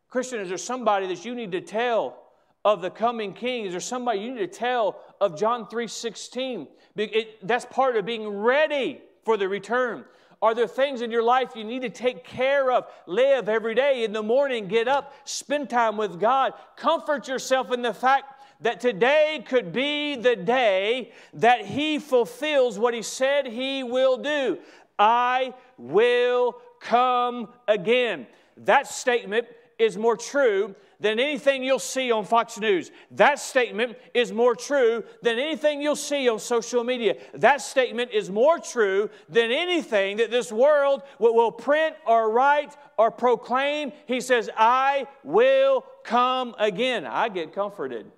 Christian, 0.10 0.40
is 0.40 0.48
there 0.48 0.58
somebody 0.58 1.08
that 1.08 1.26
you 1.26 1.36
need 1.36 1.52
to 1.52 1.62
tell 1.62 2.27
of 2.68 2.82
the 2.82 2.90
coming 2.90 3.32
king? 3.32 3.66
Is 3.66 3.72
there 3.72 3.80
somebody 3.80 4.20
you 4.20 4.32
need 4.32 4.40
to 4.40 4.48
tell 4.48 5.00
of 5.22 5.40
John 5.40 5.68
3.16? 5.68 6.68
It, 6.98 7.48
that's 7.48 7.64
part 7.64 7.96
of 7.96 8.06
being 8.06 8.28
ready 8.28 9.02
for 9.24 9.38
the 9.38 9.48
return. 9.48 10.04
Are 10.42 10.54
there 10.54 10.68
things 10.68 11.02
in 11.02 11.10
your 11.10 11.24
life 11.24 11.52
you 11.56 11.64
need 11.64 11.84
to 11.84 11.90
take 11.90 12.26
care 12.26 12.70
of? 12.70 12.88
Live 13.06 13.48
every 13.48 13.74
day. 13.74 14.04
In 14.04 14.12
the 14.12 14.22
morning, 14.22 14.68
get 14.68 14.90
up, 14.90 15.14
spend 15.24 15.70
time 15.70 15.96
with 15.96 16.20
God. 16.20 16.56
Comfort 16.76 17.30
yourself 17.30 17.72
in 17.72 17.82
the 17.82 17.94
fact 17.94 18.34
that 18.60 18.82
today 18.82 19.46
could 19.48 19.72
be 19.72 20.18
the 20.18 20.36
day 20.36 21.14
that 21.36 21.66
He 21.66 22.00
fulfills 22.00 22.78
what 22.78 22.94
He 22.94 23.02
said 23.02 23.48
He 23.48 23.82
will 23.82 24.18
do. 24.18 24.58
I 25.00 25.54
will 25.78 26.58
come 26.82 27.48
again. 27.66 28.28
That 28.58 28.88
statement 28.88 29.48
is 29.80 29.96
more 29.96 30.18
true 30.18 30.76
than 31.00 31.20
anything 31.20 31.64
you'll 31.64 31.80
see 31.80 32.12
on 32.12 32.26
Fox 32.26 32.60
News. 32.60 32.92
That 33.12 33.40
statement 33.40 33.98
is 34.14 34.32
more 34.32 34.56
true 34.56 35.04
than 35.22 35.40
anything 35.40 35.82
you'll 35.82 35.96
see 35.96 36.28
on 36.28 36.40
social 36.40 36.84
media. 36.84 37.18
That 37.34 37.62
statement 37.62 38.12
is 38.12 38.30
more 38.30 38.60
true 38.60 39.10
than 39.30 39.52
anything 39.52 40.18
that 40.18 40.32
this 40.32 40.52
world 40.52 41.04
will, 41.20 41.52
print 41.52 41.96
or 42.06 42.32
write 42.32 42.76
or 42.98 43.12
proclaim. 43.12 43.92
He 44.06 44.22
says, 44.22 44.50
I 44.58 45.08
will 45.24 45.86
come 46.04 46.56
again. 46.60 47.06
I 47.06 47.30
get 47.30 47.54
comforted 47.54 48.12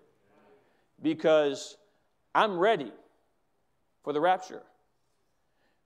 because 1.01 1.77
I'm 2.33 2.57
ready 2.57 2.91
for 4.03 4.13
the 4.13 4.21
rapture. 4.21 4.61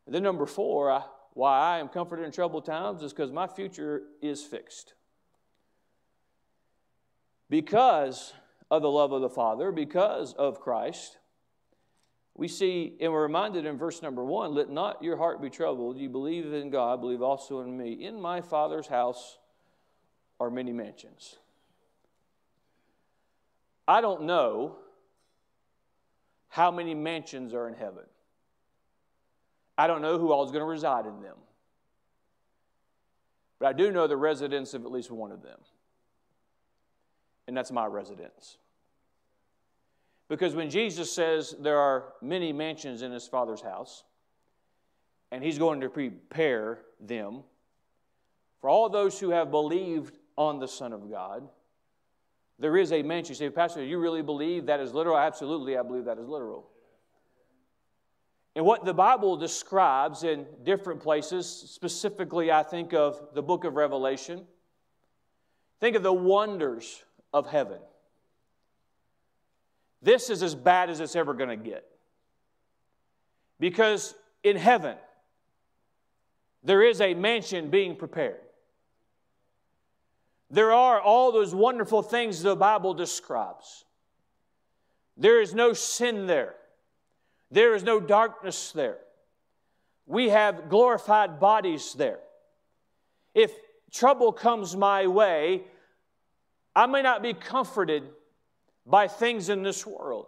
And 0.05 0.13
then, 0.13 0.23
number 0.23 0.45
four, 0.45 0.91
I, 0.91 1.03
why 1.33 1.75
I 1.75 1.79
am 1.79 1.87
comforted 1.87 2.25
in 2.25 2.31
troubled 2.31 2.65
times 2.65 3.01
is 3.01 3.13
because 3.13 3.31
my 3.31 3.47
future 3.47 4.03
is 4.21 4.43
fixed 4.43 4.93
because 7.53 8.33
of 8.71 8.81
the 8.81 8.89
love 8.89 9.11
of 9.11 9.21
the 9.21 9.29
Father, 9.29 9.71
because 9.71 10.33
of 10.33 10.59
Christ, 10.59 11.19
we 12.33 12.47
see, 12.47 12.95
and 12.99 13.13
we're 13.13 13.21
reminded 13.21 13.67
in 13.67 13.77
verse 13.77 14.01
number 14.01 14.23
one 14.23 14.55
let 14.55 14.71
not 14.71 15.03
your 15.03 15.17
heart 15.17 15.39
be 15.39 15.51
troubled. 15.51 15.99
You 15.99 16.09
believe 16.09 16.51
in 16.51 16.71
God, 16.71 16.99
believe 16.99 17.21
also 17.21 17.59
in 17.59 17.77
me. 17.77 17.91
In 17.91 18.19
my 18.19 18.41
Father's 18.41 18.87
house 18.87 19.37
are 20.39 20.49
many 20.49 20.73
mansions. 20.73 21.35
I 23.87 24.01
don't 24.01 24.23
know 24.23 24.77
how 26.47 26.71
many 26.71 26.95
mansions 26.95 27.53
are 27.53 27.67
in 27.67 27.75
heaven. 27.75 28.05
I 29.77 29.85
don't 29.85 30.01
know 30.01 30.17
who 30.17 30.31
all 30.31 30.43
is 30.43 30.49
going 30.49 30.61
to 30.61 30.65
reside 30.65 31.05
in 31.05 31.21
them. 31.21 31.37
But 33.59 33.67
I 33.67 33.73
do 33.73 33.91
know 33.91 34.07
the 34.07 34.17
residence 34.17 34.73
of 34.73 34.85
at 34.85 34.91
least 34.91 35.11
one 35.11 35.31
of 35.31 35.43
them. 35.43 35.59
And 37.47 37.55
that's 37.55 37.71
my 37.71 37.85
residence. 37.85 38.57
Because 40.29 40.55
when 40.55 40.69
Jesus 40.69 41.11
says 41.11 41.55
there 41.59 41.77
are 41.77 42.13
many 42.21 42.53
mansions 42.53 43.01
in 43.01 43.11
his 43.11 43.27
Father's 43.27 43.61
house, 43.61 44.03
and 45.31 45.43
he's 45.43 45.57
going 45.57 45.81
to 45.81 45.89
prepare 45.89 46.79
them 46.99 47.43
for 48.61 48.69
all 48.69 48.87
those 48.87 49.19
who 49.19 49.31
have 49.31 49.51
believed 49.51 50.17
on 50.37 50.59
the 50.59 50.67
Son 50.67 50.93
of 50.93 51.11
God, 51.11 51.49
there 52.59 52.77
is 52.77 52.93
a 52.93 53.03
mansion. 53.03 53.33
You 53.33 53.35
say, 53.35 53.49
Pastor, 53.49 53.83
you 53.83 53.99
really 53.99 54.21
believe 54.21 54.67
that 54.67 54.79
is 54.79 54.93
literal? 54.93 55.17
Absolutely, 55.17 55.77
I 55.77 55.81
believe 55.81 56.05
that 56.05 56.17
is 56.17 56.27
literal. 56.27 56.69
And 58.55 58.65
what 58.65 58.85
the 58.85 58.93
Bible 58.93 59.35
describes 59.35 60.23
in 60.23 60.45
different 60.63 61.01
places, 61.01 61.47
specifically, 61.47 62.51
I 62.51 62.63
think 62.63 62.93
of 62.93 63.19
the 63.33 63.41
book 63.41 63.65
of 63.65 63.75
Revelation, 63.75 64.45
think 65.79 65.95
of 65.95 66.03
the 66.03 66.13
wonders 66.13 67.03
of 67.33 67.47
heaven. 67.47 67.79
This 70.01 70.29
is 70.29 70.43
as 70.43 70.53
bad 70.53 70.89
as 70.89 70.99
it's 70.99 71.15
ever 71.15 71.33
going 71.33 71.49
to 71.49 71.55
get. 71.55 71.85
Because 73.59 74.13
in 74.43 74.57
heaven, 74.57 74.97
there 76.63 76.83
is 76.83 77.01
a 77.01 77.13
mansion 77.13 77.69
being 77.69 77.95
prepared. 77.95 78.39
There 80.49 80.71
are 80.71 80.99
all 81.01 81.31
those 81.31 81.55
wonderful 81.55 82.03
things 82.03 82.43
the 82.43 82.55
Bible 82.55 82.93
describes. 82.93 83.85
There 85.17 85.41
is 85.41 85.53
no 85.53 85.73
sin 85.73 86.27
there, 86.27 86.55
there 87.49 87.73
is 87.73 87.83
no 87.83 87.99
darkness 87.99 88.71
there. 88.71 88.97
We 90.05 90.29
have 90.29 90.67
glorified 90.69 91.39
bodies 91.39 91.93
there. 91.93 92.19
If 93.33 93.51
trouble 93.91 94.33
comes 94.33 94.75
my 94.75 95.07
way, 95.07 95.63
I 96.75 96.85
may 96.87 97.01
not 97.01 97.21
be 97.21 97.33
comforted 97.33 98.03
by 98.85 99.07
things 99.07 99.49
in 99.49 99.63
this 99.63 99.85
world. 99.85 100.27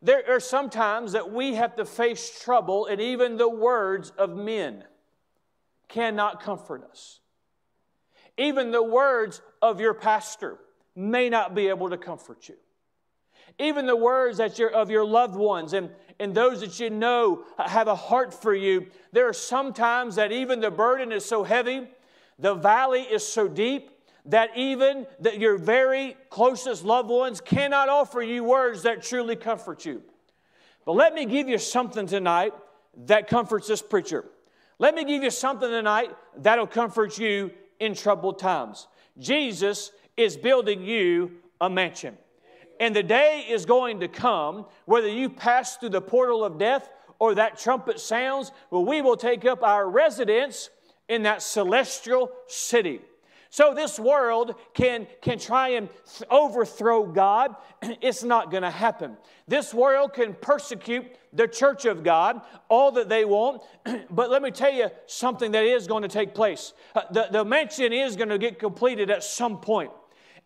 There 0.00 0.22
are 0.28 0.40
sometimes 0.40 1.12
that 1.12 1.32
we 1.32 1.54
have 1.54 1.76
to 1.76 1.84
face 1.84 2.40
trouble, 2.42 2.86
and 2.86 3.00
even 3.00 3.36
the 3.36 3.48
words 3.48 4.10
of 4.18 4.36
men 4.36 4.84
cannot 5.88 6.42
comfort 6.42 6.84
us. 6.90 7.20
Even 8.36 8.70
the 8.70 8.82
words 8.82 9.40
of 9.62 9.80
your 9.80 9.94
pastor 9.94 10.58
may 10.94 11.28
not 11.28 11.54
be 11.54 11.68
able 11.68 11.88
to 11.90 11.96
comfort 11.96 12.48
you. 12.48 12.56
Even 13.58 13.86
the 13.86 13.96
words 13.96 14.38
that 14.38 14.58
you're, 14.58 14.70
of 14.70 14.90
your 14.90 15.04
loved 15.04 15.36
ones 15.36 15.72
and, 15.72 15.90
and 16.18 16.34
those 16.34 16.60
that 16.60 16.80
you 16.80 16.90
know 16.90 17.44
have 17.56 17.88
a 17.88 17.94
heart 17.94 18.34
for 18.34 18.54
you, 18.54 18.88
there 19.12 19.28
are 19.28 19.32
some 19.32 19.72
times 19.72 20.16
that 20.16 20.32
even 20.32 20.60
the 20.60 20.70
burden 20.70 21.12
is 21.12 21.24
so 21.24 21.44
heavy, 21.44 21.88
the 22.38 22.54
valley 22.54 23.02
is 23.02 23.26
so 23.26 23.46
deep, 23.46 23.90
that 24.26 24.56
even 24.56 25.06
that 25.20 25.38
your 25.38 25.56
very 25.58 26.16
closest 26.30 26.84
loved 26.84 27.10
ones 27.10 27.40
cannot 27.40 27.88
offer 27.88 28.22
you 28.22 28.44
words 28.44 28.82
that 28.82 29.02
truly 29.02 29.36
comfort 29.36 29.84
you. 29.84 30.02
But 30.86 30.92
let 30.92 31.14
me 31.14 31.26
give 31.26 31.48
you 31.48 31.58
something 31.58 32.06
tonight 32.06 32.52
that 33.06 33.28
comforts 33.28 33.68
this 33.68 33.82
preacher. 33.82 34.24
Let 34.78 34.94
me 34.94 35.04
give 35.04 35.22
you 35.22 35.30
something 35.30 35.68
tonight 35.68 36.10
that'll 36.38 36.66
comfort 36.66 37.18
you 37.18 37.50
in 37.80 37.94
troubled 37.94 38.38
times. 38.38 38.86
Jesus 39.18 39.92
is 40.16 40.36
building 40.36 40.82
you 40.82 41.32
a 41.60 41.68
mansion. 41.70 42.16
And 42.80 42.94
the 42.94 43.02
day 43.02 43.46
is 43.48 43.66
going 43.66 44.00
to 44.00 44.08
come, 44.08 44.66
whether 44.84 45.08
you 45.08 45.30
pass 45.30 45.76
through 45.76 45.90
the 45.90 46.00
portal 46.00 46.44
of 46.44 46.58
death 46.58 46.90
or 47.18 47.34
that 47.36 47.58
trumpet 47.58 48.00
sounds, 48.00 48.50
well, 48.70 48.84
we 48.84 49.00
will 49.00 49.16
take 49.16 49.44
up 49.44 49.62
our 49.62 49.88
residence 49.88 50.70
in 51.08 51.22
that 51.22 51.42
celestial 51.42 52.30
city. 52.48 53.00
So 53.54 53.72
this 53.72 54.00
world 54.00 54.56
can, 54.72 55.06
can 55.22 55.38
try 55.38 55.68
and 55.68 55.88
overthrow 56.28 57.06
God. 57.06 57.54
It's 58.02 58.24
not 58.24 58.50
going 58.50 58.64
to 58.64 58.70
happen. 58.70 59.16
This 59.46 59.72
world 59.72 60.12
can 60.12 60.34
persecute 60.34 61.06
the 61.32 61.46
church 61.46 61.84
of 61.84 62.02
God 62.02 62.40
all 62.68 62.90
that 62.90 63.08
they 63.08 63.24
want. 63.24 63.62
but 64.10 64.28
let 64.28 64.42
me 64.42 64.50
tell 64.50 64.72
you 64.72 64.88
something 65.06 65.52
that 65.52 65.62
is 65.62 65.86
going 65.86 66.02
to 66.02 66.08
take 66.08 66.34
place. 66.34 66.72
Uh, 66.96 67.02
the, 67.12 67.28
the 67.30 67.44
mansion 67.44 67.92
is 67.92 68.16
going 68.16 68.30
to 68.30 68.38
get 68.38 68.58
completed 68.58 69.08
at 69.08 69.22
some 69.22 69.60
point. 69.60 69.92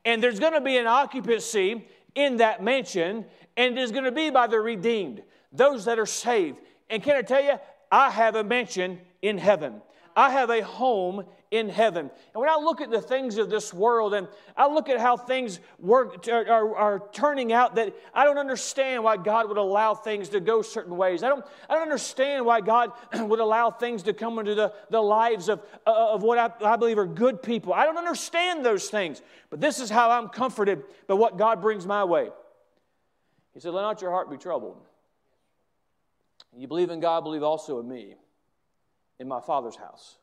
And 0.04 0.22
there's 0.22 0.38
going 0.38 0.52
to 0.52 0.60
be 0.60 0.76
an 0.76 0.86
occupancy 0.86 1.88
in 2.14 2.36
that 2.36 2.62
mansion, 2.62 3.24
and 3.56 3.78
it 3.78 3.80
is 3.80 3.90
going 3.90 4.04
to 4.04 4.12
be 4.12 4.28
by 4.28 4.48
the 4.48 4.60
redeemed, 4.60 5.22
those 5.50 5.86
that 5.86 5.98
are 5.98 6.04
saved. 6.04 6.58
And 6.90 7.02
can 7.02 7.16
I 7.16 7.22
tell 7.22 7.42
you, 7.42 7.58
I 7.90 8.10
have 8.10 8.34
a 8.34 8.44
mansion 8.44 9.00
in 9.22 9.38
heaven. 9.38 9.80
I 10.18 10.30
have 10.30 10.50
a 10.50 10.62
home 10.62 11.22
in 11.52 11.68
heaven. 11.68 12.10
And 12.34 12.40
when 12.40 12.48
I 12.48 12.56
look 12.56 12.80
at 12.80 12.90
the 12.90 13.00
things 13.00 13.38
of 13.38 13.50
this 13.50 13.72
world 13.72 14.14
and 14.14 14.26
I 14.56 14.66
look 14.66 14.88
at 14.88 14.98
how 14.98 15.16
things 15.16 15.60
work, 15.78 16.26
are, 16.26 16.74
are, 16.74 17.02
turning 17.12 17.52
out, 17.52 17.76
that 17.76 17.94
I 18.12 18.24
don't 18.24 18.36
understand 18.36 19.04
why 19.04 19.16
God 19.16 19.46
would 19.46 19.58
allow 19.58 19.94
things 19.94 20.30
to 20.30 20.40
go 20.40 20.60
certain 20.60 20.96
ways. 20.96 21.22
I 21.22 21.28
don't, 21.28 21.44
I 21.70 21.74
don't 21.74 21.84
understand 21.84 22.44
why 22.44 22.60
God 22.62 22.90
would 23.14 23.38
allow 23.38 23.70
things 23.70 24.02
to 24.02 24.12
come 24.12 24.40
into 24.40 24.56
the, 24.56 24.72
the 24.90 25.00
lives 25.00 25.48
of, 25.48 25.60
uh, 25.86 26.14
of 26.14 26.24
what 26.24 26.36
I, 26.36 26.72
I 26.72 26.74
believe 26.74 26.98
are 26.98 27.06
good 27.06 27.40
people. 27.40 27.72
I 27.72 27.84
don't 27.84 27.96
understand 27.96 28.64
those 28.64 28.88
things. 28.88 29.22
But 29.50 29.60
this 29.60 29.78
is 29.78 29.88
how 29.88 30.10
I'm 30.10 30.30
comforted 30.30 30.82
by 31.06 31.14
what 31.14 31.38
God 31.38 31.62
brings 31.62 31.86
my 31.86 32.02
way. 32.02 32.30
He 33.54 33.60
said, 33.60 33.72
Let 33.72 33.82
not 33.82 34.02
your 34.02 34.10
heart 34.10 34.32
be 34.32 34.36
troubled. 34.36 34.80
You 36.56 36.66
believe 36.66 36.90
in 36.90 36.98
God, 36.98 37.22
believe 37.22 37.44
also 37.44 37.78
in 37.78 37.88
me 37.88 38.16
in 39.18 39.28
my 39.28 39.40
Father's 39.40 39.76
house. 39.76 40.16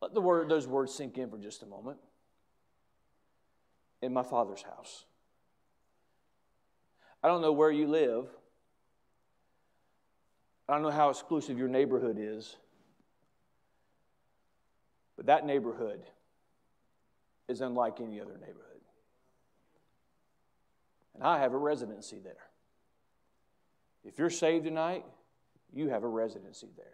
Let 0.00 0.14
the 0.14 0.20
word, 0.20 0.48
those 0.48 0.66
words 0.66 0.92
sink 0.92 1.16
in 1.16 1.30
for 1.30 1.38
just 1.38 1.62
a 1.62 1.66
moment. 1.66 1.98
In 4.02 4.12
my 4.12 4.22
Father's 4.22 4.62
house. 4.62 5.04
I 7.22 7.28
don't 7.28 7.40
know 7.40 7.52
where 7.52 7.70
you 7.70 7.86
live. 7.86 8.26
I 10.68 10.74
don't 10.74 10.82
know 10.82 10.90
how 10.90 11.10
exclusive 11.10 11.56
your 11.56 11.68
neighborhood 11.68 12.16
is. 12.18 12.56
But 15.16 15.26
that 15.26 15.46
neighborhood 15.46 16.00
is 17.48 17.60
unlike 17.60 18.00
any 18.00 18.20
other 18.20 18.32
neighborhood. 18.32 18.58
And 21.14 21.22
I 21.22 21.38
have 21.38 21.52
a 21.52 21.58
residency 21.58 22.18
there. 22.18 22.48
If 24.04 24.18
you're 24.18 24.30
saved 24.30 24.64
tonight, 24.64 25.04
you 25.72 25.88
have 25.88 26.04
a 26.04 26.08
residency 26.08 26.68
there. 26.76 26.86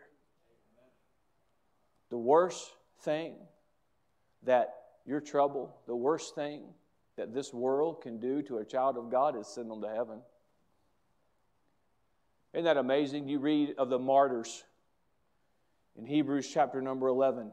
The 2.11 2.19
worst 2.19 2.71
thing 3.01 3.35
that 4.45 4.75
your 5.05 5.21
trouble, 5.21 5.77
the 5.87 5.97
worst 5.97 6.35
thing 6.35 6.63
that 7.17 7.35
this 7.35 7.53
world 7.53 8.01
can 8.03 8.19
do 8.19 8.43
to 8.43 8.59
a 8.59 8.65
child 8.65 8.97
of 8.97 9.11
God 9.11 9.37
is 9.37 9.47
send 9.47 9.71
them 9.71 9.83
to 9.83 9.89
heaven. 9.89 10.21
Isn't 12.55 12.65
that 12.65 12.77
amazing? 12.77 13.29
You 13.29 13.41
read 13.41 13.75
of 13.77 13.91
the 13.91 13.99
martyrs 13.99 14.65
in 15.97 16.07
Hebrews 16.07 16.49
chapter 16.53 16.81
number 16.81 17.09
11. 17.09 17.51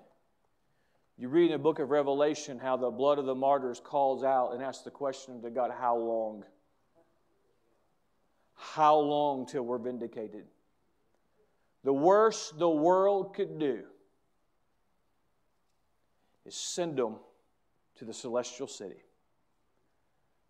You 1.18 1.30
read 1.30 1.46
in 1.46 1.54
the 1.54 1.58
book 1.58 1.80
of 1.80 1.90
Revelation 1.90 2.60
how 2.60 2.78
the 2.78 2.92
blood 2.92 3.20
of 3.20 3.26
the 3.26 3.36
martyrs 3.36 3.82
calls 3.84 4.24
out 4.24 4.52
and 4.54 4.62
asks 4.62 4.84
the 4.84 4.92
question 4.92 5.42
to 5.42 5.50
God, 5.50 5.72
How 5.78 5.98
long? 5.98 6.44
How 8.56 8.98
long 8.98 9.46
till 9.46 9.64
we're 9.64 9.78
vindicated? 9.78 10.46
The 11.86 11.93
worst 11.93 12.58
the 12.58 12.67
world 12.67 13.36
could 13.36 13.60
do 13.60 13.84
is 16.43 16.56
send 16.56 16.98
them 16.98 17.17
to 17.98 18.06
the 18.06 18.13
celestial 18.13 18.65
city. 18.65 19.04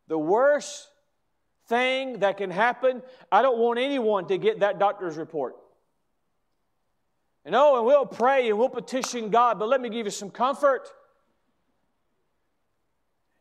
The 0.07 0.17
worst 0.17 0.87
thing 1.67 2.19
that 2.19 2.37
can 2.37 2.49
happen, 2.49 3.01
I 3.29 3.41
don't 3.41 3.57
want 3.57 3.79
anyone 3.79 4.29
to 4.29 4.37
get 4.37 4.61
that 4.61 4.79
doctor's 4.79 5.17
report. 5.17 5.57
And 7.43 7.53
oh, 7.53 7.79
and 7.79 7.85
we'll 7.85 8.05
pray 8.05 8.47
and 8.47 8.57
we'll 8.57 8.69
petition 8.69 9.29
God, 9.29 9.59
but 9.59 9.67
let 9.67 9.81
me 9.81 9.89
give 9.89 10.05
you 10.05 10.11
some 10.11 10.31
comfort. 10.31 10.87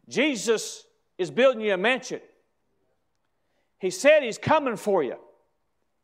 Jesus 0.09 0.85
is 1.17 1.31
building 1.31 1.61
you 1.61 1.73
a 1.73 1.77
mansion. 1.77 2.21
He 3.79 3.91
said 3.91 4.25
He's 4.25 4.37
coming 4.37 4.75
for 4.75 5.05
you, 5.05 5.15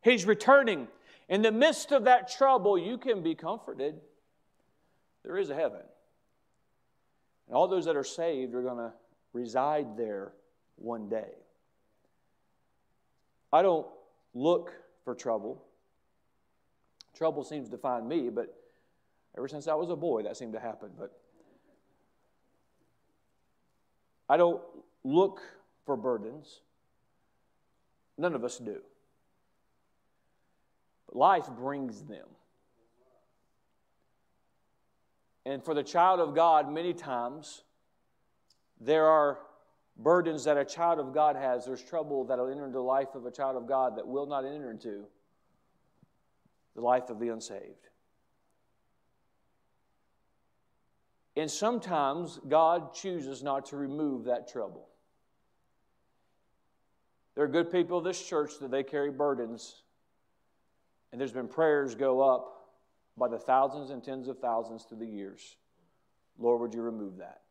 He's 0.01 0.25
returning. 0.25 0.87
In 1.31 1.41
the 1.41 1.51
midst 1.51 1.93
of 1.93 2.03
that 2.03 2.29
trouble, 2.29 2.77
you 2.77 2.97
can 2.97 3.23
be 3.23 3.35
comforted. 3.35 4.01
There 5.23 5.37
is 5.37 5.49
a 5.49 5.55
heaven. 5.55 5.79
And 7.47 7.55
all 7.55 7.69
those 7.69 7.85
that 7.85 7.95
are 7.95 8.03
saved 8.03 8.53
are 8.53 8.61
going 8.61 8.79
to 8.79 8.91
reside 9.31 9.95
there 9.95 10.33
one 10.75 11.07
day. 11.07 11.29
I 13.53 13.61
don't 13.61 13.87
look 14.33 14.73
for 15.05 15.15
trouble. 15.15 15.63
Trouble 17.15 17.45
seems 17.45 17.69
to 17.69 17.77
find 17.77 18.09
me, 18.09 18.29
but 18.29 18.53
ever 19.37 19.47
since 19.47 19.69
I 19.69 19.73
was 19.75 19.89
a 19.89 19.95
boy, 19.95 20.23
that 20.23 20.35
seemed 20.35 20.51
to 20.51 20.59
happen. 20.59 20.89
But 20.99 21.17
I 24.27 24.35
don't 24.35 24.61
look 25.05 25.39
for 25.85 25.95
burdens. 25.95 26.59
None 28.17 28.35
of 28.35 28.43
us 28.43 28.57
do. 28.57 28.81
Life 31.11 31.47
brings 31.57 32.03
them. 32.03 32.27
And 35.45 35.63
for 35.63 35.73
the 35.73 35.83
child 35.83 36.19
of 36.19 36.35
God, 36.35 36.71
many 36.71 36.93
times, 36.93 37.63
there 38.79 39.07
are 39.07 39.39
burdens 39.97 40.43
that 40.45 40.57
a 40.57 40.65
child 40.65 40.99
of 40.99 41.13
God 41.13 41.35
has. 41.35 41.65
There's 41.65 41.83
trouble 41.83 42.25
that 42.25 42.37
will 42.37 42.49
enter 42.49 42.65
into 42.65 42.77
the 42.77 42.83
life 42.83 43.15
of 43.15 43.25
a 43.25 43.31
child 43.31 43.57
of 43.57 43.67
God 43.67 43.97
that 43.97 44.07
will 44.07 44.25
not 44.25 44.45
enter 44.45 44.71
into 44.71 45.05
the 46.75 46.81
life 46.81 47.09
of 47.09 47.19
the 47.19 47.29
unsaved. 47.29 47.87
And 51.35 51.49
sometimes 51.49 52.39
God 52.47 52.93
chooses 52.93 53.41
not 53.41 53.65
to 53.67 53.77
remove 53.77 54.25
that 54.25 54.47
trouble. 54.47 54.87
There 57.35 57.45
are 57.45 57.47
good 57.47 57.71
people 57.71 57.97
of 57.97 58.03
this 58.03 58.21
church 58.21 58.51
that 58.59 58.71
they 58.71 58.83
carry 58.83 59.09
burdens, 59.09 59.83
and 61.11 61.19
there's 61.19 61.31
been 61.31 61.47
prayers 61.47 61.95
go 61.95 62.21
up 62.21 62.69
by 63.17 63.27
the 63.27 63.37
thousands 63.37 63.89
and 63.89 64.03
tens 64.03 64.27
of 64.27 64.39
thousands 64.39 64.83
through 64.83 64.99
the 64.99 65.05
years. 65.05 65.57
Lord, 66.39 66.61
would 66.61 66.73
you 66.73 66.81
remove 66.81 67.17
that? 67.17 67.41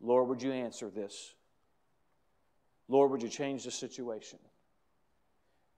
Lord, 0.00 0.28
would 0.28 0.42
you 0.42 0.52
answer 0.52 0.90
this? 0.90 1.34
Lord, 2.88 3.10
would 3.10 3.22
you 3.22 3.28
change 3.28 3.64
the 3.64 3.70
situation? 3.70 4.38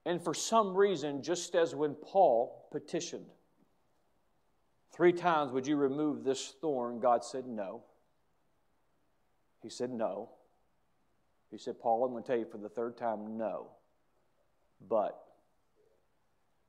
And 0.05 0.21
for 0.21 0.33
some 0.33 0.75
reason, 0.75 1.21
just 1.21 1.55
as 1.55 1.75
when 1.75 1.93
Paul 1.93 2.67
petitioned, 2.71 3.25
three 4.91 5.13
times, 5.13 5.51
would 5.51 5.67
you 5.67 5.75
remove 5.75 6.23
this 6.23 6.55
thorn? 6.59 6.99
God 6.99 7.23
said, 7.23 7.45
no. 7.45 7.83
He 9.61 9.69
said, 9.69 9.91
no. 9.91 10.29
He 11.51 11.57
said, 11.57 11.79
Paul, 11.79 12.03
I'm 12.03 12.11
going 12.11 12.23
to 12.23 12.27
tell 12.27 12.37
you 12.37 12.45
for 12.45 12.57
the 12.57 12.67
third 12.67 12.97
time, 12.97 13.37
no. 13.37 13.67
But 14.89 15.23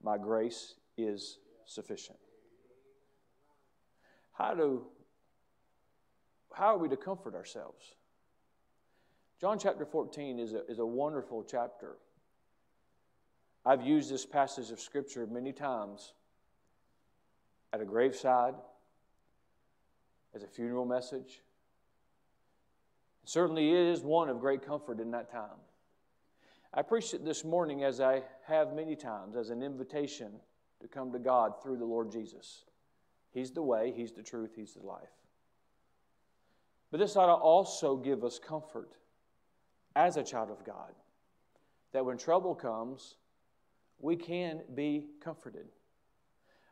my 0.05 0.19
grace 0.19 0.75
is 0.99 1.39
sufficient. 1.65 2.19
How 4.33 4.55
do 4.55 4.83
how 6.53 6.77
are 6.77 6.79
we 6.79 6.89
to 6.89 6.97
comfort 6.97 7.35
ourselves? 7.35 7.95
John 9.41 9.59
chapter 9.59 9.85
14 9.85 10.39
is 10.39 10.53
a, 10.53 10.65
is 10.67 10.79
a 10.79 10.87
wonderful 10.87 11.43
chapter. 11.43 11.97
I've 13.67 13.83
used 13.83 14.09
this 14.09 14.25
passage 14.25 14.71
of 14.71 14.81
Scripture 14.81 15.27
many 15.27 15.53
times 15.53 16.13
at 17.73 17.81
a 17.81 17.85
graveside, 17.85 18.55
as 20.33 20.45
a 20.45 20.47
funeral 20.47 20.85
message. 20.85 21.43
It 23.25 23.29
Certainly, 23.29 23.73
is 23.73 24.03
one 24.03 24.29
of 24.29 24.39
great 24.39 24.65
comfort 24.65 25.01
in 25.01 25.11
that 25.11 25.31
time. 25.33 25.59
I 26.77 26.83
preached 26.83 27.15
it 27.15 27.25
this 27.25 27.45
morning, 27.45 27.85
as 27.85 28.01
I 28.01 28.23
have 28.47 28.75
many 28.75 28.97
times, 28.97 29.37
as 29.37 29.51
an 29.51 29.63
invitation 29.63 30.33
to 30.81 30.89
come 30.89 31.13
to 31.13 31.21
God 31.21 31.63
through 31.63 31.77
the 31.77 31.85
Lord 31.85 32.11
Jesus. 32.11 32.65
He's 33.33 33.53
the 33.53 33.63
way, 33.63 33.93
He's 33.95 34.13
the 34.13 34.23
truth, 34.23 34.51
He's 34.57 34.75
the 34.75 34.85
life. 34.85 35.09
But 36.91 36.99
this 36.99 37.17
ought 37.17 37.27
to 37.27 37.33
also 37.33 37.97
give 37.97 38.25
us 38.25 38.41
comfort 38.41 38.97
as 39.95 40.17
a 40.17 40.25
child 40.25 40.51
of 40.51 40.65
God 40.65 40.93
that 41.93 42.05
when 42.05 42.19
trouble 42.19 42.57
comes, 42.57 43.15
we 44.01 44.17
can 44.17 44.61
be 44.75 45.07
comforted. 45.21 45.67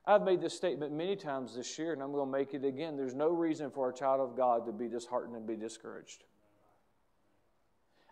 I've 0.04 0.22
made 0.22 0.40
this 0.40 0.54
statement 0.54 0.92
many 0.92 1.14
times 1.14 1.54
this 1.54 1.78
year, 1.78 1.92
and 1.92 2.02
I'm 2.02 2.10
going 2.10 2.26
to 2.26 2.38
make 2.38 2.54
it 2.54 2.64
again. 2.64 2.96
There's 2.96 3.14
no 3.14 3.28
reason 3.28 3.70
for 3.70 3.88
a 3.88 3.94
child 3.94 4.20
of 4.20 4.36
God 4.36 4.66
to 4.66 4.72
be 4.72 4.88
disheartened 4.88 5.36
and 5.36 5.46
be 5.46 5.54
discouraged. 5.54 6.24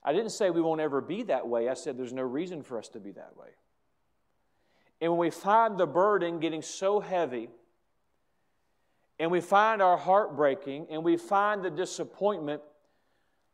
I 0.03 0.13
didn't 0.13 0.31
say 0.31 0.51
we 0.51 0.63
won't 0.63 0.81
ever 0.81 1.01
be 1.01 1.25
that 1.25 1.47
way. 1.47 1.69
I 1.69 1.75
said 1.75 1.99
there's 1.99 2.13
no 2.13 2.23
reason 2.23 2.63
for 2.63 2.79
us 2.79 2.89
to 2.91 3.01
be 3.01 3.11
that 3.13 3.37
way. 3.37 3.49
And 5.01 5.13
when 5.13 5.19
we 5.19 5.31
find 5.31 5.79
the 5.79 5.87
burden 5.87 6.41
getting 6.41 6.63
so 6.63 7.01
heavy 7.01 7.49
and 9.19 9.31
we 9.31 9.41
find 9.41 9.83
our 9.83 9.97
heart 9.97 10.37
breaking 10.37 10.87
and 10.91 11.05
we 11.05 11.17
find 11.17 11.63
the 11.63 11.71
disappointment, 11.71 12.63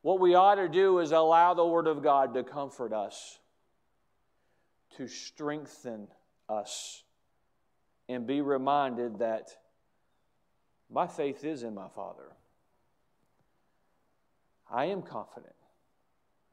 what 0.02 0.20
we 0.20 0.34
ought 0.36 0.54
to 0.54 0.68
do 0.68 1.00
is 1.00 1.10
allow 1.10 1.54
the 1.54 1.66
Word 1.66 1.88
of 1.88 2.02
God 2.02 2.34
to 2.34 2.44
comfort 2.44 2.92
us, 2.92 3.40
to 4.96 5.08
strengthen 5.08 6.06
us, 6.48 7.02
and 8.08 8.24
be 8.24 8.40
reminded 8.40 9.18
that 9.18 9.50
my 10.88 11.08
faith 11.08 11.44
is 11.44 11.64
in 11.64 11.74
my 11.74 11.88
Father. 11.88 12.36
I 14.70 14.86
am 14.86 15.02
confident. 15.02 15.55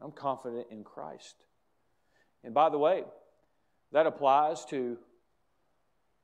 I'm 0.02 0.12
confident 0.12 0.68
in 0.72 0.84
Christ. 0.84 1.36
And 2.44 2.54
by 2.54 2.70
the 2.70 2.78
way, 2.78 3.04
that 3.92 4.06
applies 4.06 4.66
to 4.66 4.98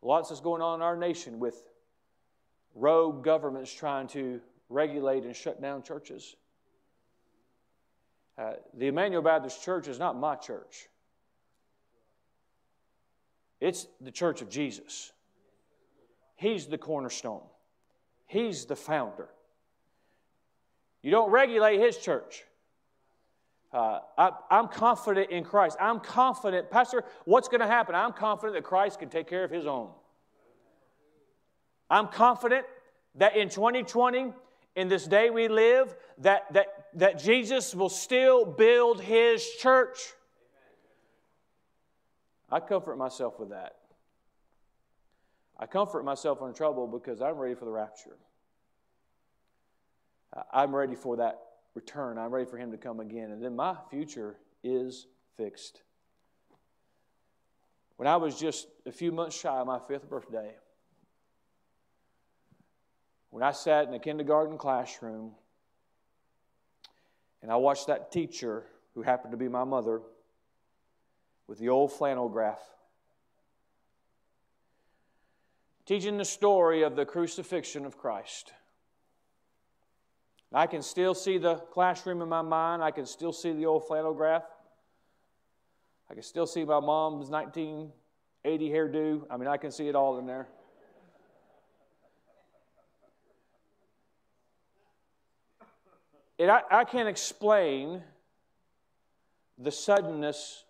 lots 0.02 0.30
that's 0.30 0.42
going 0.42 0.62
on 0.62 0.80
in 0.80 0.82
our 0.82 0.98
nation 0.98 1.40
with 1.40 1.56
rogue 2.76 3.24
governments 3.24 3.72
trying 3.74 4.08
to 4.08 4.42
regulate 4.70 5.24
and 5.24 5.36
shut 5.36 5.62
down 5.62 5.84
churches. 5.84 6.36
Uh, 8.38 8.54
the 8.74 8.88
Emmanuel 8.88 9.22
Baptist 9.22 9.64
Church 9.64 9.88
is 9.88 10.00
not 10.00 10.18
my 10.18 10.36
church. 10.36 10.88
It's 13.60 13.88
the 14.00 14.12
church 14.12 14.42
of 14.42 14.50
Jesus. 14.50 15.12
He's 16.36 16.68
the 16.68 16.78
cornerstone. 16.78 17.42
He's 18.26 18.66
the 18.66 18.76
founder. 18.76 19.28
You 21.02 21.12
don't 21.12 21.32
regulate 21.32 21.80
his 21.80 21.98
church. 21.98 22.46
Uh, 23.72 24.00
I, 24.18 24.32
am 24.50 24.68
confident 24.68 25.30
in 25.30 25.44
Christ. 25.44 25.78
I'm 25.80 26.00
confident, 26.00 26.72
Pastor, 26.72 27.04
what's 27.26 27.48
going 27.48 27.62
to 27.62 27.68
happen? 27.68 27.94
I'm 27.94 28.14
confident 28.14 28.56
that 28.56 28.64
Christ 28.64 29.00
can 29.00 29.10
take 29.10 29.28
care 29.28 29.44
of 29.44 29.52
his 29.52 29.68
own. 29.68 29.90
I'm 31.90 32.08
confident 32.08 32.66
that 33.16 33.36
in 33.36 33.50
2020, 33.50 34.34
in 34.76 34.88
this 34.88 35.06
day 35.06 35.30
we 35.30 35.48
live, 35.48 35.96
that, 36.20 36.52
that, 36.54 36.68
that 36.96 37.20
Jesus 37.20 37.76
will 37.76 37.90
still 37.90 38.44
build 38.44 39.02
his 39.02 39.48
church. 39.60 40.00
I 42.52 42.60
comfort 42.60 42.98
myself 42.98 43.40
with 43.40 43.50
that. 43.50 43.76
I 45.60 45.68
comfort 45.68 46.04
myself 46.04 46.42
in 46.42 46.54
trouble 46.54 46.88
because 46.88 47.22
I'm 47.22 47.38
ready 47.38 47.54
for 47.54 47.66
the 47.66 47.72
rapture. 47.72 48.18
I'm 50.52 50.76
ready 50.76 50.96
for 50.96 51.18
that 51.18 51.40
return. 51.80 52.18
I'm 52.18 52.32
ready 52.32 52.46
for 52.46 52.58
him 52.58 52.72
to 52.72 52.78
come 52.78 53.00
again. 53.00 53.32
And 53.32 53.42
then 53.42 53.56
my 53.56 53.74
future 53.90 54.36
is 54.66 55.08
fixed. 55.38 55.82
When 57.96 58.06
I 58.06 58.18
was 58.18 58.38
just 58.38 58.68
a 58.86 58.92
few 58.92 59.14
months 59.14 59.40
shy 59.40 59.58
of 59.58 59.66
my 59.66 59.80
fifth 59.88 60.10
birthday, 60.10 60.52
when 63.30 63.44
I 63.44 63.54
sat 63.54 63.88
in 63.88 63.94
a 63.94 64.00
kindergarten 64.00 64.58
classroom 64.58 65.32
and 67.42 67.50
I 67.50 67.56
watched 67.56 67.88
that 67.88 68.12
teacher, 68.12 68.66
who 68.94 69.02
happened 69.02 69.32
to 69.32 69.38
be 69.38 69.48
my 69.48 69.64
mother, 69.64 70.02
with 71.48 71.60
the 71.60 71.70
old 71.70 71.94
flannel 71.94 72.28
graph, 72.28 72.60
teaching 75.86 76.18
the 76.18 76.26
story 76.26 76.84
of 76.84 76.98
the 76.98 77.06
crucifixion 77.06 77.86
of 77.86 77.98
Christ. 77.98 78.52
I 80.52 80.66
can 80.66 80.82
still 80.82 81.14
see 81.14 81.38
the 81.38 81.56
classroom 81.56 82.22
in 82.22 82.30
my 82.30 82.42
mind. 82.42 82.84
I 82.84 82.92
can 82.92 83.06
still 83.06 83.32
see 83.32 83.54
the 83.54 83.66
old 83.66 83.88
flannel 83.88 84.14
graph. 84.14 84.44
I 86.10 86.16
can 86.16 86.24
still 86.24 86.48
see 86.48 86.66
my 86.66 86.80
mom's 86.80 87.30
1980 87.30 88.70
hairdo. 88.70 89.26
I 89.30 89.38
mean, 89.38 89.48
I 89.48 89.58
can 89.58 89.72
see 89.72 89.88
it 89.88 89.96
all 89.96 90.18
in 90.18 90.26
there. 90.26 90.48
And 96.40 96.50
I, 96.50 96.62
I 96.72 96.84
can't 96.86 97.10
explain 97.10 98.02
the 99.58 99.72
suddenness 99.72 100.64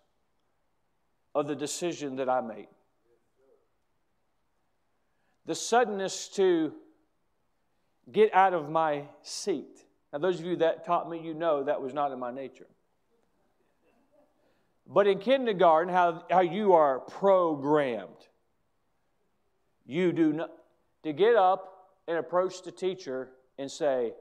of 1.34 1.46
the 1.46 1.54
decision 1.54 2.16
that 2.16 2.28
I 2.28 2.40
made. 2.40 2.66
The 5.46 5.54
suddenness 5.54 6.28
to 6.30 6.72
get 8.12 8.34
out 8.34 8.54
of 8.54 8.70
my 8.70 9.04
seat. 9.22 9.84
Now, 10.12 10.18
those 10.18 10.40
of 10.40 10.46
you 10.46 10.56
that 10.56 10.84
taught 10.84 11.08
me, 11.08 11.20
you 11.20 11.34
know 11.34 11.64
that 11.64 11.80
was 11.80 11.94
not 11.94 12.12
in 12.12 12.18
my 12.18 12.30
nature. 12.30 12.66
But 14.86 15.06
in 15.06 15.18
kindergarten, 15.20 15.92
how, 15.92 16.24
how 16.30 16.40
you 16.40 16.72
are 16.72 16.98
programmed, 16.98 18.08
you 19.86 20.12
do 20.12 20.32
not, 20.32 20.50
to 21.04 21.12
get 21.12 21.36
up 21.36 21.90
and 22.08 22.18
approach 22.18 22.62
the 22.62 22.72
teacher 22.72 23.28
and 23.56 23.70
say, 23.70 24.12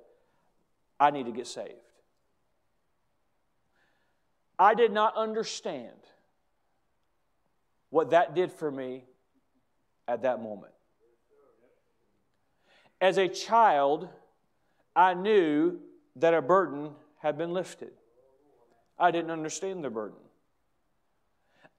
I 0.99 1.09
need 1.09 1.25
to 1.25 1.31
get 1.31 1.47
saved. 1.47 1.73
I 4.59 4.75
did 4.75 4.91
not 4.91 5.15
understand 5.15 5.95
what 7.89 8.11
that 8.11 8.35
did 8.35 8.51
for 8.51 8.69
me 8.69 9.05
at 10.07 10.21
that 10.23 10.41
moment. 10.43 10.73
As 13.01 13.17
a 13.17 13.27
child, 13.27 14.09
I 14.95 15.13
knew 15.13 15.79
that 16.17 16.33
a 16.33 16.41
burden 16.41 16.91
had 17.19 17.37
been 17.37 17.53
lifted. 17.53 17.91
I 18.97 19.11
didn't 19.11 19.31
understand 19.31 19.83
the 19.83 19.89
burden. 19.89 20.17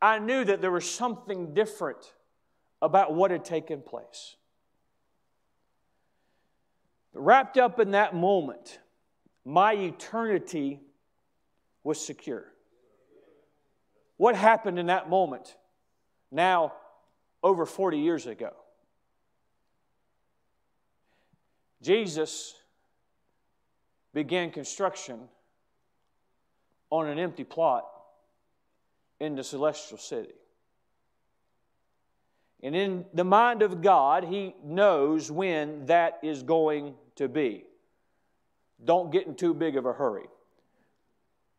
I 0.01 0.19
knew 0.19 0.45
that 0.45 0.63
there 0.63 0.71
was 0.71 0.89
something 0.89 1.53
different 1.53 2.15
about 2.81 3.15
what 3.15 3.31
had 3.31 3.45
taken 3.45 3.83
place. 3.83 4.37
Wrapped 7.13 7.59
up 7.59 7.81
in 7.81 7.91
that 7.91 8.15
moment, 8.15 8.79
my 9.45 9.75
eternity 9.75 10.81
was 11.83 12.05
secure. 12.05 12.47
What 14.17 14.37
happened 14.37 14.79
in 14.79 14.87
that 14.87 15.11
moment? 15.11 15.57
Now, 16.31 16.75
over 17.43 17.67
40 17.67 17.99
years 17.99 18.27
ago. 18.27 18.53
Jesus 21.83 22.55
began 24.13 24.51
construction 24.51 25.21
on 26.91 27.07
an 27.07 27.19
empty 27.19 27.45
plot 27.45 27.87
in 29.21 29.37
the 29.37 29.45
celestial 29.45 29.99
city. 29.99 30.35
And 32.63 32.75
in 32.77 33.07
the 33.15 33.25
mind 33.25 33.63
of 33.63 33.81
God, 33.81 34.25
He 34.25 34.55
knows 34.63 35.31
when 35.31 35.87
that 35.87 36.19
is 36.23 36.43
going 36.43 36.95
to 37.17 37.29
be. 37.29 37.65
Don't 38.85 39.11
get 39.11 39.27
in 39.27 39.35
too 39.35 39.55
big 39.55 39.77
of 39.77 39.87
a 39.87 39.93
hurry. 39.93 40.27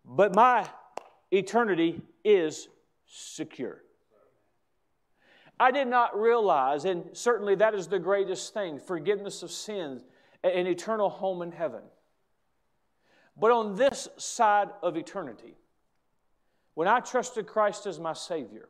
But 0.05 0.35
my 0.35 0.67
eternity 1.31 2.01
is 2.23 2.67
secure. 3.07 3.81
I 5.59 5.69
did 5.69 5.87
not 5.87 6.19
realize, 6.19 6.85
and 6.85 7.05
certainly 7.13 7.53
that 7.55 7.75
is 7.75 7.87
the 7.87 7.99
greatest 7.99 8.53
thing 8.53 8.79
forgiveness 8.79 9.43
of 9.43 9.51
sins, 9.51 10.03
an 10.43 10.67
eternal 10.67 11.09
home 11.09 11.41
in 11.41 11.51
heaven. 11.51 11.81
But 13.37 13.51
on 13.51 13.75
this 13.75 14.07
side 14.17 14.69
of 14.81 14.97
eternity, 14.97 15.55
when 16.73 16.87
I 16.87 16.99
trusted 16.99 17.47
Christ 17.47 17.85
as 17.85 17.99
my 17.99 18.13
Savior, 18.13 18.69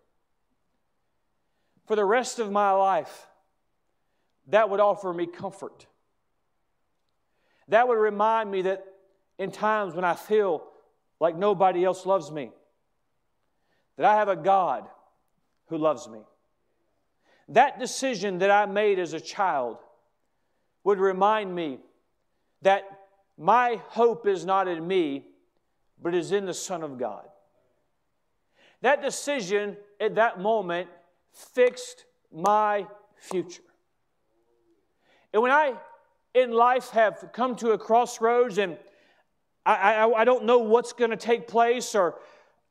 for 1.86 1.95
the 1.95 2.05
rest 2.05 2.39
of 2.39 2.51
my 2.51 2.71
life, 2.71 3.27
that 4.47 4.69
would 4.69 4.79
offer 4.79 5.13
me 5.13 5.27
comfort. 5.27 5.88
That 7.67 7.88
would 7.88 7.97
remind 7.97 8.51
me 8.51 8.63
that 8.63 8.86
in 9.38 9.51
times 9.51 9.95
when 9.95 10.05
I 10.05 10.15
feel 10.15 10.63
like 11.19 11.36
nobody 11.36 11.84
else 11.84 12.05
loves 12.05 12.31
me, 12.31 12.51
that 13.97 14.05
I 14.05 14.15
have 14.15 14.29
a 14.29 14.36
God 14.36 14.88
who 15.67 15.77
loves 15.77 16.07
me. 16.07 16.19
That 17.49 17.79
decision 17.79 18.39
that 18.39 18.51
I 18.51 18.65
made 18.65 18.99
as 18.99 19.13
a 19.13 19.19
child 19.19 19.77
would 20.84 21.00
remind 21.00 21.54
me 21.54 21.80
that 22.62 22.84
my 23.38 23.82
hope 23.89 24.28
is 24.28 24.46
not 24.46 24.67
in 24.67 24.86
me, 24.88 25.26
but 26.02 26.13
is 26.13 26.32
in 26.32 26.46
the 26.46 26.54
Son 26.54 26.84
of 26.84 26.98
God. 26.98 27.26
That 28.82 29.02
decision 29.02 29.78
at 30.00 30.15
that 30.15 30.39
moment 30.39 30.89
fixed 31.34 32.06
my 32.32 32.88
future. 33.15 33.62
And 35.34 35.41
when 35.41 35.52
I 35.52 35.76
in 36.34 36.52
life 36.52 36.89
have 36.91 37.30
come 37.34 37.56
to 37.58 37.72
a 37.72 37.78
crossroads 37.78 38.58
and 38.58 38.78
I, 39.65 39.76
I, 39.76 40.22
I 40.22 40.26
don't 40.26 40.46
know 40.46 40.60
what's 40.60 40.94
going 40.94 41.12
to 41.12 41.17
take 41.17 41.48
place 41.48 41.94
or 41.94 42.15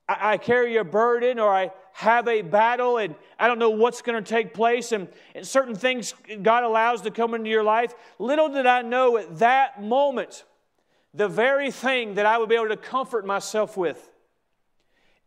I, 0.09 0.33
I 0.33 0.37
carry 0.39 0.77
a 0.77 0.85
burden 0.85 1.39
or 1.39 1.49
I 1.49 1.71
have 1.93 2.29
a 2.29 2.43
battle 2.43 2.99
and 2.99 3.15
I 3.39 3.47
don't 3.47 3.59
know 3.59 3.71
what's 3.71 4.03
going 4.03 4.23
to 4.23 4.29
take 4.29 4.55
place, 4.55 4.93
and, 4.93 5.09
and 5.35 5.47
certain 5.47 5.75
things 5.75 6.15
God 6.43 6.65
allows 6.65 7.03
to 7.03 7.11
come 7.11 7.35
into 7.35 7.51
your 7.51 7.63
life. 7.63 7.95
Little 8.19 8.49
did 8.49 8.67
I 8.67 8.83
know 8.83 9.17
at 9.17 9.39
that 9.39 9.83
moment, 9.83 10.45
the 11.15 11.29
very 11.29 11.71
thing 11.71 12.15
that 12.15 12.27
I 12.27 12.39
would 12.39 12.49
be 12.49 12.55
able 12.55 12.69
to 12.69 12.77
comfort 12.77 13.27
myself 13.27 13.77
with 13.77 14.11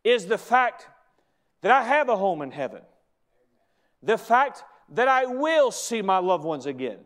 is 0.03 0.27
the 0.27 0.37
fact 0.37 0.87
that 1.61 1.71
I 1.71 1.83
have 1.83 2.09
a 2.09 2.15
home 2.15 2.41
in 2.41 2.51
heaven, 2.51 2.81
the 4.01 4.17
fact 4.17 4.63
that 4.89 5.07
I 5.07 5.25
will 5.25 5.71
see 5.71 6.01
my 6.01 6.19
loved 6.19 6.43
ones 6.43 6.65
again, 6.65 6.99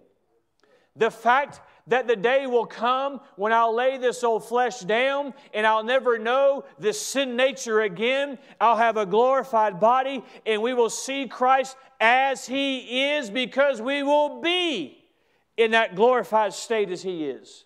the 0.95 1.11
fact 1.11 1.61
that 1.87 2.07
the 2.07 2.15
day 2.15 2.47
will 2.47 2.65
come 2.65 3.21
when 3.35 3.53
I'll 3.53 3.73
lay 3.73 3.97
this 3.97 4.23
old 4.23 4.45
flesh 4.45 4.81
down 4.81 5.33
and 5.53 5.65
I'll 5.65 5.83
never 5.83 6.17
know 6.19 6.65
this 6.77 7.01
sin 7.01 7.35
nature 7.35 7.81
again. 7.81 8.37
I'll 8.59 8.75
have 8.75 8.97
a 8.97 9.05
glorified 9.05 9.79
body 9.79 10.23
and 10.45 10.61
we 10.61 10.73
will 10.73 10.89
see 10.89 11.27
Christ 11.27 11.77
as 11.99 12.45
He 12.45 13.09
is 13.09 13.29
because 13.29 13.81
we 13.81 14.03
will 14.03 14.41
be 14.41 15.03
in 15.55 15.71
that 15.71 15.95
glorified 15.95 16.53
state 16.53 16.91
as 16.91 17.01
He 17.01 17.25
is. 17.25 17.65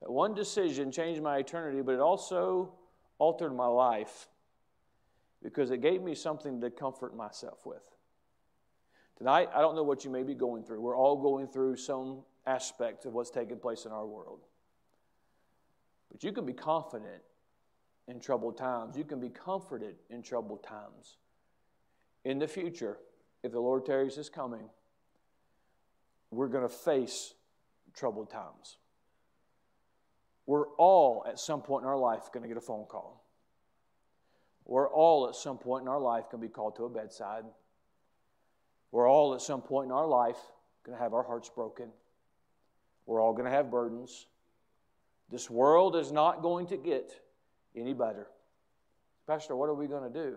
That 0.00 0.10
one 0.10 0.34
decision 0.34 0.90
changed 0.90 1.22
my 1.22 1.38
eternity, 1.38 1.82
but 1.82 1.92
it 1.92 2.00
also 2.00 2.72
altered 3.18 3.54
my 3.54 3.66
life 3.66 4.28
because 5.42 5.70
it 5.70 5.80
gave 5.80 6.02
me 6.02 6.14
something 6.14 6.60
to 6.60 6.70
comfort 6.70 7.14
myself 7.14 7.66
with. 7.66 7.82
Tonight, 9.18 9.50
I 9.54 9.60
don't 9.60 9.74
know 9.74 9.82
what 9.82 10.04
you 10.04 10.10
may 10.10 10.22
be 10.22 10.34
going 10.34 10.62
through. 10.62 10.80
We're 10.80 10.96
all 10.96 11.16
going 11.16 11.46
through 11.46 11.76
some 11.76 12.22
aspect 12.46 13.04
of 13.04 13.12
what's 13.12 13.30
taking 13.30 13.58
place 13.58 13.84
in 13.84 13.92
our 13.92 14.06
world. 14.06 14.40
But 16.10 16.24
you 16.24 16.32
can 16.32 16.44
be 16.46 16.52
confident 16.52 17.22
in 18.08 18.20
troubled 18.20 18.58
times. 18.58 18.96
You 18.96 19.04
can 19.04 19.20
be 19.20 19.28
comforted 19.28 19.96
in 20.08 20.22
troubled 20.22 20.62
times. 20.62 21.16
In 22.24 22.38
the 22.38 22.48
future, 22.48 22.98
if 23.42 23.52
the 23.52 23.60
Lord 23.60 23.86
tarries 23.86 24.18
is 24.18 24.28
coming, 24.28 24.68
we're 26.30 26.48
going 26.48 26.68
to 26.68 26.74
face 26.74 27.34
troubled 27.94 28.30
times. 28.30 28.78
We're 30.46 30.68
all 30.78 31.24
at 31.28 31.38
some 31.38 31.62
point 31.62 31.84
in 31.84 31.88
our 31.88 31.96
life 31.96 32.30
going 32.32 32.42
to 32.42 32.48
get 32.48 32.56
a 32.56 32.60
phone 32.60 32.84
call. 32.86 33.24
We're 34.64 34.88
all 34.88 35.28
at 35.28 35.34
some 35.34 35.58
point 35.58 35.82
in 35.82 35.88
our 35.88 36.00
life 36.00 36.24
going 36.30 36.42
to 36.42 36.48
be 36.48 36.52
called 36.52 36.76
to 36.76 36.84
a 36.84 36.88
bedside. 36.88 37.44
We're 38.92 39.08
all 39.08 39.34
at 39.34 39.40
some 39.40 39.62
point 39.62 39.86
in 39.86 39.92
our 39.92 40.06
life 40.06 40.38
going 40.84 40.96
to 40.96 41.02
have 41.02 41.14
our 41.14 41.22
hearts 41.22 41.48
broken. 41.48 41.90
We're 43.06 43.20
all 43.20 43.32
going 43.32 43.46
to 43.46 43.50
have 43.50 43.70
burdens. 43.70 44.26
This 45.30 45.48
world 45.48 45.96
is 45.96 46.12
not 46.12 46.42
going 46.42 46.66
to 46.68 46.76
get 46.76 47.12
any 47.76 47.94
better. 47.94 48.26
Pastor, 49.26 49.54
what 49.54 49.68
are 49.68 49.74
we 49.74 49.86
going 49.86 50.10
to 50.12 50.18
do? 50.18 50.36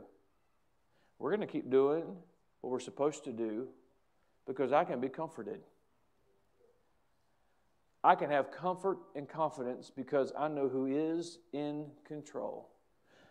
We're 1.19 1.31
going 1.31 1.41
to 1.41 1.51
keep 1.51 1.69
doing 1.69 2.03
what 2.61 2.69
we're 2.69 2.79
supposed 2.79 3.23
to 3.25 3.31
do 3.31 3.67
because 4.45 4.71
I 4.71 4.83
can 4.83 4.99
be 4.99 5.09
comforted. 5.09 5.61
I 8.03 8.15
can 8.15 8.29
have 8.29 8.51
comfort 8.51 8.97
and 9.15 9.27
confidence 9.27 9.91
because 9.95 10.33
I 10.37 10.47
know 10.47 10.67
who 10.67 10.87
is 10.87 11.39
in 11.53 11.85
control. 12.05 12.69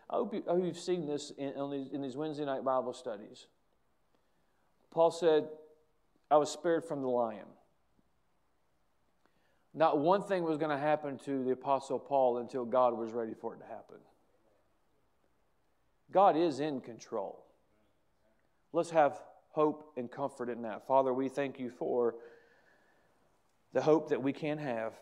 I 0.09 0.17
hope, 0.17 0.35
you, 0.35 0.43
have 0.47 0.79
seen 0.79 1.07
this 1.07 1.31
in, 1.37 1.53
these, 1.71 1.89
in 1.93 2.03
these 2.03 2.17
Wednesday 2.17 2.45
night 2.45 2.65
Bible 2.65 2.93
studies. 2.93 3.47
Paul 4.91 5.11
said, 5.11 5.49
I 6.31 6.37
was 6.37 6.51
spared 6.51 6.85
from 6.85 7.03
the 7.03 7.09
lion. 7.09 7.47
Not 9.75 9.99
one 9.99 10.23
thing 10.23 10.45
was 10.45 10.59
going 10.59 10.71
to 10.71 10.79
happen 10.79 11.19
to 11.25 11.45
the 11.45 11.53
Apostle 11.53 11.99
Paul 11.99 12.39
until 12.39 12.65
God 12.65 12.97
was 12.97 13.13
ready 13.13 13.35
for 13.35 13.55
it 13.55 13.59
to 13.59 13.67
happen. 13.67 13.97
God 16.11 16.37
is 16.37 16.61
in 16.61 16.81
control. 16.81 17.43
Let's 18.73 18.91
have 18.91 19.19
hope 19.51 19.93
and 19.97 20.11
comfort 20.11 20.51
in 20.51 20.63
that. 20.63 20.87
Father, 20.87 21.13
we 21.13 21.29
thank 21.29 21.59
you 21.59 21.71
for 21.71 22.15
the 23.73 23.81
hope 23.81 24.11
that 24.11 24.23
we 24.23 24.33
can 24.33 24.59
have. 24.59 24.93